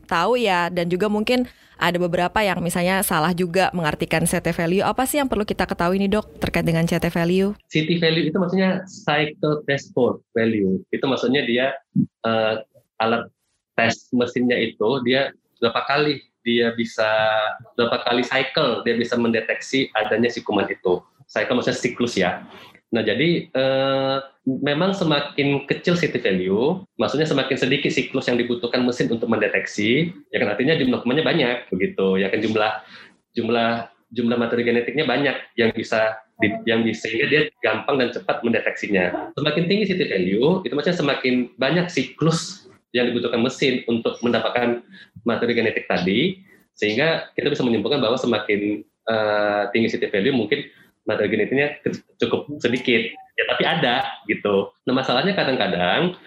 tahu 0.07 0.39
ya 0.39 0.71
dan 0.71 0.87
juga 0.87 1.11
mungkin 1.11 1.45
ada 1.77 1.97
beberapa 2.01 2.41
yang 2.41 2.57
misalnya 2.59 3.05
salah 3.05 3.31
juga 3.37 3.69
mengartikan 3.69 4.25
CT 4.25 4.49
value. 4.49 4.81
Apa 4.81 5.05
sih 5.05 5.21
yang 5.21 5.29
perlu 5.29 5.45
kita 5.45 5.69
ketahui 5.69 6.01
nih 6.01 6.09
dok 6.09 6.41
terkait 6.41 6.65
dengan 6.65 6.83
CT 6.89 7.13
value? 7.13 7.53
CT 7.69 8.01
value 8.01 8.25
itu 8.33 8.37
maksudnya 8.41 8.81
cycle 8.89 9.61
test 9.69 9.93
for 9.93 10.17
value. 10.33 10.81
Itu 10.89 11.05
maksudnya 11.05 11.45
dia 11.45 11.77
uh, 12.25 12.65
alat 12.97 13.29
tes 13.77 14.09
mesinnya 14.09 14.57
itu 14.57 15.05
dia 15.05 15.29
berapa 15.61 15.85
kali 15.85 16.25
dia 16.41 16.73
bisa 16.73 17.05
berapa 17.77 18.01
kali 18.01 18.25
cycle 18.25 18.81
dia 18.81 18.97
bisa 18.97 19.13
mendeteksi 19.13 19.93
adanya 19.93 20.33
si 20.33 20.41
kuman 20.41 20.65
itu. 20.65 20.97
Cycle 21.29 21.61
maksudnya 21.61 21.77
siklus 21.77 22.17
ya. 22.17 22.41
Nah, 22.87 23.03
jadi 23.03 23.51
eh, 23.51 24.17
memang 24.47 24.95
semakin 24.95 25.67
kecil 25.67 25.99
city 25.99 26.23
value, 26.23 26.87
maksudnya 26.95 27.27
semakin 27.27 27.59
sedikit 27.59 27.91
siklus 27.91 28.31
yang 28.31 28.39
dibutuhkan 28.39 28.79
mesin 28.87 29.11
untuk 29.11 29.27
mendeteksi, 29.27 30.15
ya 30.31 30.39
kan? 30.39 30.55
Artinya 30.55 30.79
jumlah 30.79 31.03
kumannya 31.03 31.25
banyak 31.27 31.57
begitu, 31.67 32.15
ya 32.15 32.31
kan? 32.31 32.39
Jumlah 32.39 32.71
jumlah 33.35 33.69
jumlah 34.15 34.37
materi 34.39 34.63
genetiknya 34.63 35.03
banyak 35.03 35.35
yang 35.59 35.75
bisa 35.75 36.15
yang 36.63 36.85
bisa 36.85 37.11
dia 37.11 37.51
gampang 37.59 37.99
dan 37.99 38.13
cepat 38.13 38.39
mendeteksinya. 38.45 39.33
Semakin 39.35 39.63
tinggi 39.67 39.89
city 39.89 40.05
value, 40.07 40.63
itu 40.63 40.71
maksudnya 40.71 41.01
semakin 41.01 41.51
banyak 41.59 41.91
siklus 41.91 42.69
yang 42.95 43.11
dibutuhkan 43.11 43.41
mesin 43.43 43.83
untuk 43.89 44.15
mendapatkan 44.23 44.85
materi 45.27 45.57
genetik 45.57 45.89
tadi, 45.91 46.39
sehingga 46.77 47.33
kita 47.35 47.51
bisa 47.51 47.65
menyimpulkan 47.65 47.99
bahwa 47.99 48.15
semakin 48.15 48.85
uh, 49.09 49.67
tinggi 49.73 49.97
city 49.97 50.07
value 50.07 50.31
mungkin 50.31 50.69
materi 51.07 51.31
genetiknya 51.31 51.79
cukup 52.19 52.51
sedikit. 52.59 53.01
Ya 53.37 53.43
tapi 53.49 53.63
ada 53.63 53.95
gitu. 54.27 54.69
Nah 54.85 54.93
masalahnya 54.97 55.33
kadang-kadang 55.37 56.17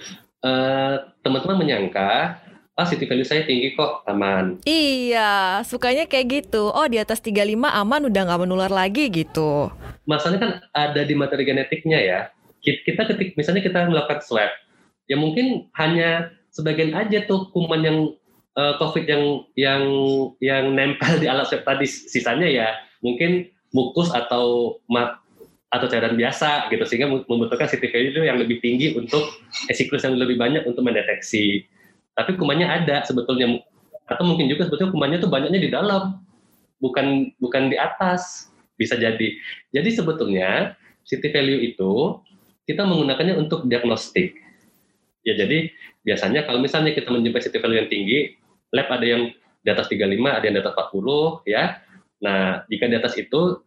uh, 0.43 0.95
teman-teman 1.21 1.61
menyangka 1.61 2.40
ah 2.81 2.87
city 2.88 3.05
value 3.05 3.29
saya 3.29 3.45
tinggi 3.45 3.77
kok 3.77 4.09
aman. 4.09 4.57
Iya 4.64 5.61
sukanya 5.69 6.09
kayak 6.09 6.49
gitu. 6.49 6.73
Oh 6.73 6.88
di 6.88 6.97
atas 6.97 7.21
35 7.21 7.61
aman 7.61 8.09
udah 8.09 8.23
nggak 8.25 8.40
menular 8.40 8.73
lagi 8.73 9.12
gitu. 9.12 9.69
Masalahnya 10.09 10.40
kan 10.40 10.53
ada 10.73 11.05
di 11.05 11.12
materi 11.12 11.45
genetiknya 11.45 11.99
ya. 12.01 12.21
Kita 12.64 13.05
ketik 13.05 13.37
misalnya 13.37 13.61
kita 13.61 13.85
melakukan 13.88 14.25
swab 14.25 14.53
ya 15.11 15.16
mungkin 15.19 15.69
hanya 15.75 16.31
sebagian 16.55 16.95
aja 16.95 17.27
tuh 17.27 17.51
kuman 17.51 17.83
yang 17.83 17.99
uh, 18.55 18.79
covid 18.79 19.05
yang 19.11 19.43
yang 19.59 19.83
yang 20.38 20.64
nempel 20.73 21.19
di 21.19 21.27
alat 21.27 21.51
swab 21.51 21.66
tadi 21.69 21.85
sisanya 21.85 22.49
ya. 22.49 22.69
Mungkin 23.05 23.49
mukus 23.71 24.11
atau 24.11 24.77
mat 24.91 25.21
atau 25.71 25.87
cairan 25.87 26.19
biasa 26.19 26.67
gitu 26.75 26.83
sehingga 26.83 27.07
membutuhkan 27.07 27.71
CT 27.71 27.95
value 27.95 28.27
yang 28.27 28.43
lebih 28.43 28.59
tinggi 28.59 28.91
untuk 28.99 29.23
eh, 29.71 29.75
siklus 29.75 30.03
yang 30.03 30.19
lebih 30.19 30.35
banyak 30.35 30.67
untuk 30.67 30.83
mendeteksi. 30.83 31.63
Tapi 32.19 32.35
kumannya 32.35 32.67
ada 32.67 33.07
sebetulnya 33.07 33.63
atau 34.11 34.27
mungkin 34.27 34.51
juga 34.51 34.67
sebetulnya 34.67 34.91
kumannya 34.91 35.19
tuh 35.23 35.31
banyaknya 35.31 35.61
di 35.63 35.71
dalam 35.71 36.19
bukan 36.83 37.31
bukan 37.39 37.71
di 37.71 37.79
atas 37.79 38.51
bisa 38.75 38.99
jadi. 38.99 39.39
Jadi 39.71 39.89
sebetulnya 39.95 40.75
CT 41.07 41.31
value 41.31 41.63
itu 41.71 42.19
kita 42.67 42.83
menggunakannya 42.83 43.39
untuk 43.39 43.71
diagnostik. 43.71 44.35
Ya 45.23 45.39
jadi 45.39 45.71
biasanya 46.03 46.49
kalau 46.51 46.59
misalnya 46.59 46.97
kita 46.97 47.15
menjumpai 47.15 47.43
CT 47.47 47.63
value 47.63 47.79
yang 47.87 47.91
tinggi, 47.93 48.35
lab 48.75 48.91
ada 48.91 49.07
yang 49.07 49.31
di 49.61 49.69
atas 49.69 49.87
35, 49.87 50.17
ada 50.27 50.45
yang 50.49 50.55
di 50.57 50.63
atas 50.65 50.75
40 50.75 51.45
ya. 51.47 51.65
Nah, 52.21 52.65
jika 52.69 52.85
di 52.87 52.97
atas 52.97 53.17
itu 53.17 53.65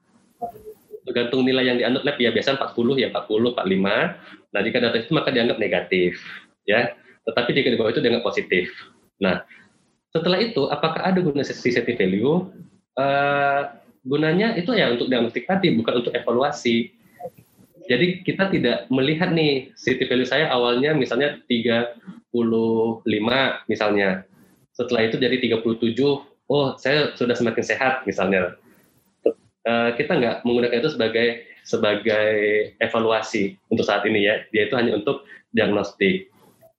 tergantung 1.04 1.44
nilai 1.44 1.68
yang 1.68 1.78
dianut 1.82 2.04
lab 2.08 2.16
ya 2.16 2.32
biasanya 2.32 2.64
40 2.72 3.02
ya 3.02 3.08
40 3.12 3.58
45. 3.58 4.54
Nah, 4.54 4.62
jika 4.64 4.78
di 4.80 4.88
atas 4.88 5.00
itu 5.06 5.12
maka 5.14 5.30
dianggap 5.34 5.58
negatif 5.60 6.22
ya. 6.70 6.96
Tetapi 7.24 7.50
jika 7.56 7.68
di 7.74 7.78
bawah 7.80 7.92
itu 7.92 8.02
dianggap 8.04 8.24
positif. 8.24 8.70
Nah, 9.20 9.44
setelah 10.14 10.40
itu 10.40 10.70
apakah 10.70 11.02
ada 11.02 11.20
guna 11.20 11.42
sensitivity 11.42 11.98
value? 11.98 12.52
Uh, 12.94 13.74
gunanya 14.06 14.54
itu 14.54 14.70
ya 14.78 14.94
untuk 14.94 15.10
diagnostik 15.10 15.50
tadi 15.50 15.74
bukan 15.74 16.06
untuk 16.06 16.14
evaluasi. 16.14 16.94
Jadi 17.84 18.24
kita 18.24 18.48
tidak 18.48 18.88
melihat 18.88 19.34
nih 19.34 19.74
sensitivity 19.76 20.08
value 20.08 20.30
saya 20.30 20.46
awalnya 20.54 20.94
misalnya 20.96 21.42
35 21.50 23.02
misalnya. 23.68 24.24
Setelah 24.74 25.02
itu 25.08 25.18
jadi 25.18 25.36
37 25.38 26.33
oh 26.54 26.78
saya 26.78 27.18
sudah 27.18 27.34
semakin 27.34 27.66
sehat 27.66 28.06
misalnya. 28.06 28.54
Uh, 29.64 29.96
kita 29.96 30.20
nggak 30.20 30.36
menggunakan 30.44 30.78
itu 30.84 30.92
sebagai 30.94 31.28
sebagai 31.64 32.28
evaluasi 32.78 33.58
untuk 33.74 33.88
saat 33.88 34.06
ini 34.06 34.30
ya. 34.30 34.46
Dia 34.54 34.70
itu 34.70 34.76
hanya 34.78 35.02
untuk 35.02 35.26
diagnostik. 35.50 36.30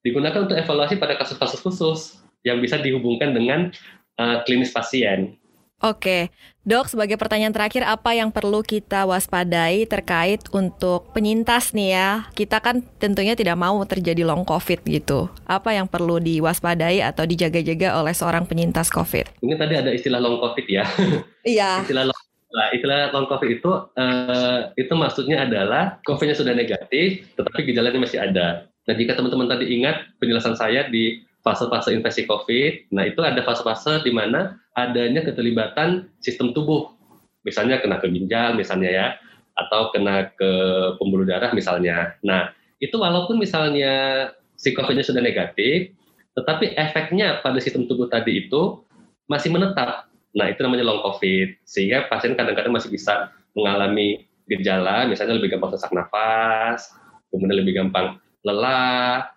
Digunakan 0.06 0.46
untuk 0.46 0.54
evaluasi 0.54 1.00
pada 1.00 1.18
kasus-kasus 1.18 1.60
khusus 1.64 2.00
yang 2.44 2.60
bisa 2.60 2.76
dihubungkan 2.78 3.32
dengan 3.32 3.72
uh, 4.20 4.44
klinis 4.44 4.70
pasien 4.70 5.40
Oke, 5.84 6.32
dok, 6.64 6.88
sebagai 6.88 7.20
pertanyaan 7.20 7.52
terakhir, 7.52 7.84
apa 7.84 8.16
yang 8.16 8.32
perlu 8.32 8.64
kita 8.64 9.04
waspadai 9.04 9.84
terkait 9.84 10.40
untuk 10.48 11.12
penyintas 11.12 11.76
nih 11.76 11.92
ya? 11.92 12.08
Kita 12.32 12.64
kan 12.64 12.80
tentunya 12.96 13.36
tidak 13.36 13.60
mau 13.60 13.76
terjadi 13.84 14.24
long 14.24 14.48
COVID 14.48 14.80
gitu. 14.88 15.28
Apa 15.44 15.76
yang 15.76 15.84
perlu 15.84 16.16
diwaspadai 16.24 17.04
atau 17.04 17.28
dijaga-jaga 17.28 18.00
oleh 18.00 18.16
seorang 18.16 18.48
penyintas 18.48 18.88
COVID? 18.88 19.44
Mungkin 19.44 19.60
tadi 19.60 19.74
ada 19.76 19.92
istilah 19.92 20.24
long 20.24 20.40
COVID 20.40 20.66
ya. 20.72 20.88
Iya. 21.44 21.84
istilah 21.84 22.08
long 22.08 22.20
Nah, 22.54 22.70
istilah 22.70 23.10
long 23.10 23.26
COVID 23.26 23.50
itu 23.50 23.70
uh, 23.98 24.70
itu 24.78 24.94
maksudnya 24.94 25.42
adalah 25.42 25.98
COVID-nya 26.06 26.38
sudah 26.38 26.54
negatif, 26.54 27.26
tetapi 27.34 27.66
gejalanya 27.66 27.98
masih 27.98 28.22
ada. 28.22 28.70
Nah, 28.86 28.94
jika 28.94 29.18
teman-teman 29.18 29.50
tadi 29.50 29.74
ingat 29.74 30.06
penjelasan 30.22 30.54
saya 30.54 30.86
di 30.86 31.26
fase-fase 31.44 31.92
infeksi 31.92 32.24
COVID. 32.24 32.90
Nah, 32.96 33.04
itu 33.04 33.20
ada 33.20 33.44
fase-fase 33.44 34.00
di 34.02 34.10
mana 34.10 34.56
adanya 34.74 35.22
keterlibatan 35.22 36.08
sistem 36.24 36.56
tubuh 36.56 36.90
misalnya 37.44 37.78
kena 37.84 38.00
ke 38.00 38.08
ginjal 38.08 38.56
misalnya 38.56 38.90
ya, 38.90 39.06
atau 39.54 39.92
kena 39.92 40.32
ke 40.34 40.52
pembuluh 40.96 41.28
darah 41.28 41.52
misalnya. 41.52 42.16
Nah, 42.24 42.50
itu 42.80 42.96
walaupun 42.96 43.36
misalnya 43.36 44.26
si 44.56 44.72
COVID-nya 44.72 45.04
sudah 45.04 45.20
negatif, 45.20 45.92
tetapi 46.34 46.74
efeknya 46.74 47.44
pada 47.44 47.60
sistem 47.60 47.86
tubuh 47.86 48.08
tadi 48.08 48.48
itu 48.48 48.82
masih 49.28 49.52
menetap. 49.52 50.08
Nah, 50.34 50.50
itu 50.50 50.64
namanya 50.66 50.88
long 50.88 51.04
COVID. 51.04 51.62
Sehingga 51.62 52.10
pasien 52.10 52.34
kadang-kadang 52.34 52.74
masih 52.74 52.90
bisa 52.90 53.30
mengalami 53.54 54.26
gejala, 54.50 55.06
misalnya 55.06 55.38
lebih 55.38 55.54
gampang 55.54 55.72
sesak 55.76 55.94
nafas, 55.94 56.90
kemudian 57.30 57.62
lebih 57.62 57.78
gampang 57.78 58.18
lelah, 58.44 59.30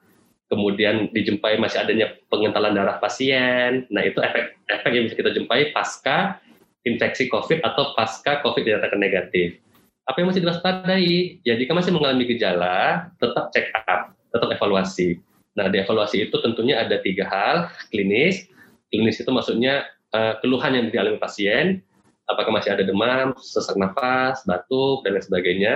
kemudian 0.48 1.12
dijumpai 1.12 1.60
masih 1.60 1.84
adanya 1.84 2.16
pengentalan 2.32 2.76
darah 2.76 2.98
pasien. 3.04 3.84
Nah, 3.92 4.04
itu 4.04 4.20
efek 4.24 4.56
efek 4.72 4.92
yang 4.92 5.04
bisa 5.08 5.16
kita 5.20 5.32
jumpai 5.36 5.72
pasca 5.76 6.40
infeksi 6.88 7.28
COVID 7.28 7.64
atau 7.68 7.92
pasca 8.00 8.40
COVID 8.44 8.64
dinyatakan 8.64 9.00
negatif. 9.00 9.60
Apa 10.08 10.24
yang 10.24 10.32
mesti 10.32 10.40
diwaspadai? 10.40 11.44
Ya, 11.44 11.60
jika 11.60 11.76
masih 11.76 11.92
mengalami 11.92 12.24
gejala, 12.32 13.12
tetap 13.20 13.52
check 13.52 13.76
up, 13.76 14.16
tetap 14.32 14.48
evaluasi. 14.56 15.20
Nah, 15.60 15.68
di 15.68 15.84
evaluasi 15.84 16.32
itu 16.32 16.36
tentunya 16.40 16.80
ada 16.80 16.96
tiga 17.04 17.28
hal, 17.28 17.68
klinis. 17.92 18.48
Klinis 18.88 19.20
itu 19.20 19.28
maksudnya 19.28 19.84
uh, 20.16 20.40
keluhan 20.40 20.80
yang 20.80 20.88
dialami 20.88 21.20
pasien, 21.20 21.84
apakah 22.32 22.56
masih 22.56 22.72
ada 22.72 22.88
demam, 22.88 23.36
sesak 23.36 23.76
nafas, 23.76 24.48
batuk, 24.48 25.04
dan 25.04 25.20
lain 25.20 25.26
sebagainya. 25.28 25.74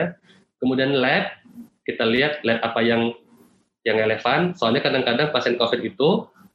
Kemudian 0.64 0.96
lab, 0.96 1.28
kita 1.84 2.08
lihat 2.08 2.40
lab 2.48 2.64
apa 2.64 2.80
yang 2.80 3.12
yang 3.88 3.98
relevan. 3.98 4.54
Soalnya 4.54 4.82
kadang-kadang 4.86 5.34
pasien 5.34 5.58
COVID 5.58 5.82
itu 5.82 6.10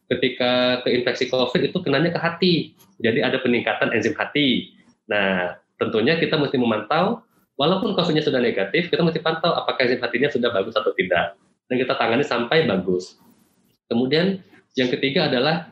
ketika 0.06 0.82
keinfeksi 0.86 1.26
COVID 1.30 1.70
itu 1.70 1.78
kenanya 1.82 2.14
ke 2.14 2.20
hati. 2.20 2.54
Jadi 3.02 3.20
ada 3.20 3.42
peningkatan 3.42 3.92
enzim 3.92 4.14
hati. 4.14 4.72
Nah, 5.10 5.58
tentunya 5.76 6.16
kita 6.16 6.38
mesti 6.38 6.56
memantau, 6.56 7.22
walaupun 7.58 7.92
COVID-nya 7.98 8.24
sudah 8.24 8.40
negatif, 8.40 8.88
kita 8.88 9.02
mesti 9.02 9.20
pantau 9.20 9.52
apakah 9.52 9.84
enzim 9.84 10.00
hatinya 10.00 10.30
sudah 10.30 10.50
bagus 10.54 10.74
atau 10.78 10.94
tidak. 10.94 11.34
Dan 11.66 11.82
kita 11.82 11.98
tangani 11.98 12.22
sampai 12.22 12.64
bagus. 12.64 13.18
Kemudian 13.90 14.38
yang 14.78 14.88
ketiga 14.90 15.26
adalah 15.26 15.70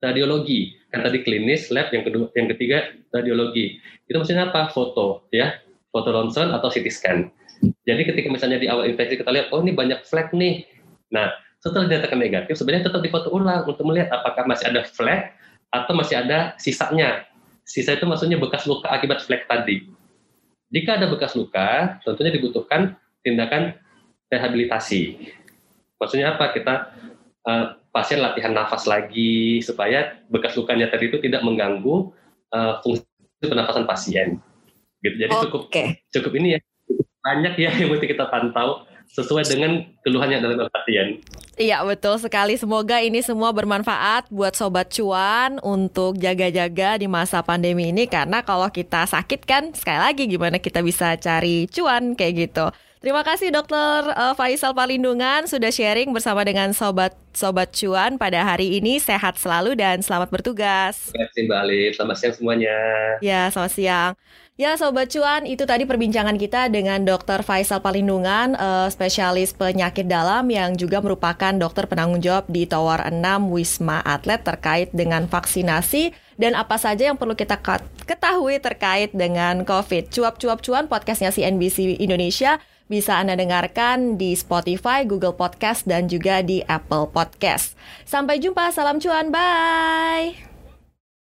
radiologi. 0.00 0.76
Kan 0.88 1.04
tadi 1.04 1.20
klinis, 1.20 1.68
lab, 1.68 1.92
yang 1.92 2.08
kedua, 2.08 2.32
yang 2.32 2.48
ketiga 2.56 2.88
radiologi. 3.12 3.76
Itu 4.08 4.16
maksudnya 4.16 4.48
apa? 4.48 4.72
Foto, 4.72 5.28
ya, 5.28 5.60
foto 5.92 6.08
ronsen 6.08 6.52
atau 6.56 6.72
CT 6.72 6.88
scan. 6.88 7.18
Jadi 7.88 8.02
ketika 8.04 8.28
misalnya 8.28 8.60
di 8.60 8.68
awal 8.68 8.88
infeksi 8.88 9.16
kita 9.16 9.32
lihat, 9.32 9.48
oh 9.52 9.64
ini 9.64 9.72
banyak 9.72 10.04
flek 10.04 10.32
nih, 10.36 10.68
Nah, 11.12 11.30
setelah 11.62 11.90
dinyatakan 11.90 12.18
negatif, 12.18 12.54
sebenarnya 12.58 12.90
tetap 12.90 13.02
difoto 13.02 13.28
ulang 13.34 13.66
untuk 13.66 13.82
melihat 13.86 14.14
apakah 14.14 14.46
masih 14.46 14.70
ada 14.70 14.86
flek 14.86 15.34
atau 15.74 15.92
masih 15.98 16.22
ada 16.22 16.54
sisanya. 16.62 17.26
Sisa 17.66 17.98
itu 17.98 18.06
maksudnya 18.06 18.38
bekas 18.38 18.62
luka 18.70 18.86
akibat 18.86 19.26
flek 19.26 19.50
tadi. 19.50 19.90
Jika 20.70 20.98
ada 20.98 21.10
bekas 21.10 21.34
luka, 21.34 21.98
tentunya 22.06 22.30
dibutuhkan 22.34 22.94
tindakan 23.26 23.74
rehabilitasi. 24.30 25.30
Maksudnya 25.98 26.38
apa? 26.38 26.54
Kita 26.54 26.74
uh, 27.42 27.64
pasien 27.90 28.22
latihan 28.22 28.54
nafas 28.54 28.86
lagi 28.86 29.58
supaya 29.64 30.20
bekas 30.30 30.54
lukanya 30.54 30.86
tadi 30.92 31.10
itu 31.10 31.18
tidak 31.18 31.42
mengganggu 31.42 32.14
uh, 32.54 32.78
fungsi 32.86 33.02
pernafasan 33.42 33.88
pasien. 33.88 34.38
Gitu. 35.02 35.16
Jadi 35.26 35.32
okay. 35.32 35.42
cukup 35.48 35.62
cukup 36.14 36.32
ini 36.38 36.48
ya 36.54 36.60
banyak 37.26 37.54
ya 37.58 37.70
yang 37.74 37.90
mesti 37.90 38.06
kita 38.06 38.30
pantau 38.30 38.86
sesuai 39.12 39.44
dengan 39.48 39.84
keluhan 40.02 40.32
yang 40.32 40.42
dalam 40.42 40.66
latihan. 40.66 41.08
Iya 41.56 41.80
betul 41.88 42.20
sekali. 42.20 42.60
Semoga 42.60 43.00
ini 43.00 43.24
semua 43.24 43.48
bermanfaat 43.54 44.28
buat 44.28 44.52
sobat 44.52 44.92
cuan 44.92 45.56
untuk 45.64 46.20
jaga-jaga 46.20 47.00
di 47.00 47.08
masa 47.08 47.40
pandemi 47.40 47.88
ini 47.94 48.04
karena 48.04 48.44
kalau 48.44 48.68
kita 48.68 49.08
sakit 49.08 49.40
kan 49.48 49.72
sekali 49.72 50.00
lagi 50.00 50.28
gimana 50.28 50.60
kita 50.60 50.84
bisa 50.84 51.16
cari 51.16 51.64
cuan 51.72 52.12
kayak 52.12 52.34
gitu. 52.50 52.68
Terima 53.06 53.22
kasih 53.22 53.54
Dokter 53.54 54.08
uh, 54.18 54.34
Faisal 54.34 54.74
Palindungan 54.74 55.46
sudah 55.46 55.70
sharing 55.70 56.10
bersama 56.10 56.42
dengan 56.42 56.74
sobat 56.74 57.14
sobat 57.30 57.70
cuan 57.70 58.18
pada 58.18 58.42
hari 58.42 58.82
ini. 58.82 58.98
Sehat 58.98 59.38
selalu 59.38 59.78
dan 59.78 60.02
selamat 60.02 60.32
bertugas. 60.32 61.14
Terima 61.14 61.28
kasih 61.30 61.42
Mbak 61.46 61.58
Ali. 61.60 61.82
Selamat 61.94 62.16
siang 62.18 62.34
semuanya. 62.34 62.76
Ya, 63.22 63.46
selamat 63.52 63.72
siang. 63.72 64.12
Ya 64.56 64.72
Sobat 64.80 65.12
Cuan, 65.12 65.44
itu 65.44 65.68
tadi 65.68 65.84
perbincangan 65.84 66.40
kita 66.40 66.72
dengan 66.72 67.04
Dr. 67.04 67.44
Faisal 67.44 67.84
Palindungan, 67.84 68.56
uh, 68.56 68.88
spesialis 68.88 69.52
penyakit 69.52 70.08
dalam 70.08 70.48
yang 70.48 70.72
juga 70.80 71.04
merupakan 71.04 71.52
dokter 71.52 71.84
penanggung 71.84 72.24
jawab 72.24 72.48
di 72.48 72.64
Tower 72.64 73.04
6 73.04 73.52
Wisma 73.52 74.00
Atlet 74.00 74.40
terkait 74.40 74.88
dengan 74.96 75.28
vaksinasi 75.28 76.16
dan 76.40 76.56
apa 76.56 76.80
saja 76.80 77.12
yang 77.12 77.20
perlu 77.20 77.36
kita 77.36 77.60
ketahui 78.08 78.56
terkait 78.56 79.12
dengan 79.12 79.60
COVID. 79.60 80.08
Cuap-cuap 80.08 80.64
cuan 80.64 80.88
podcastnya 80.88 81.36
CNBC 81.36 82.00
Indonesia 82.00 82.56
bisa 82.88 83.20
Anda 83.20 83.36
dengarkan 83.36 84.16
di 84.16 84.32
Spotify, 84.32 85.04
Google 85.04 85.36
Podcast, 85.36 85.84
dan 85.84 86.08
juga 86.08 86.40
di 86.40 86.64
Apple 86.64 87.12
Podcast. 87.12 87.76
Sampai 88.08 88.40
jumpa, 88.40 88.72
salam 88.72 89.04
cuan, 89.04 89.28
bye! 89.28 90.55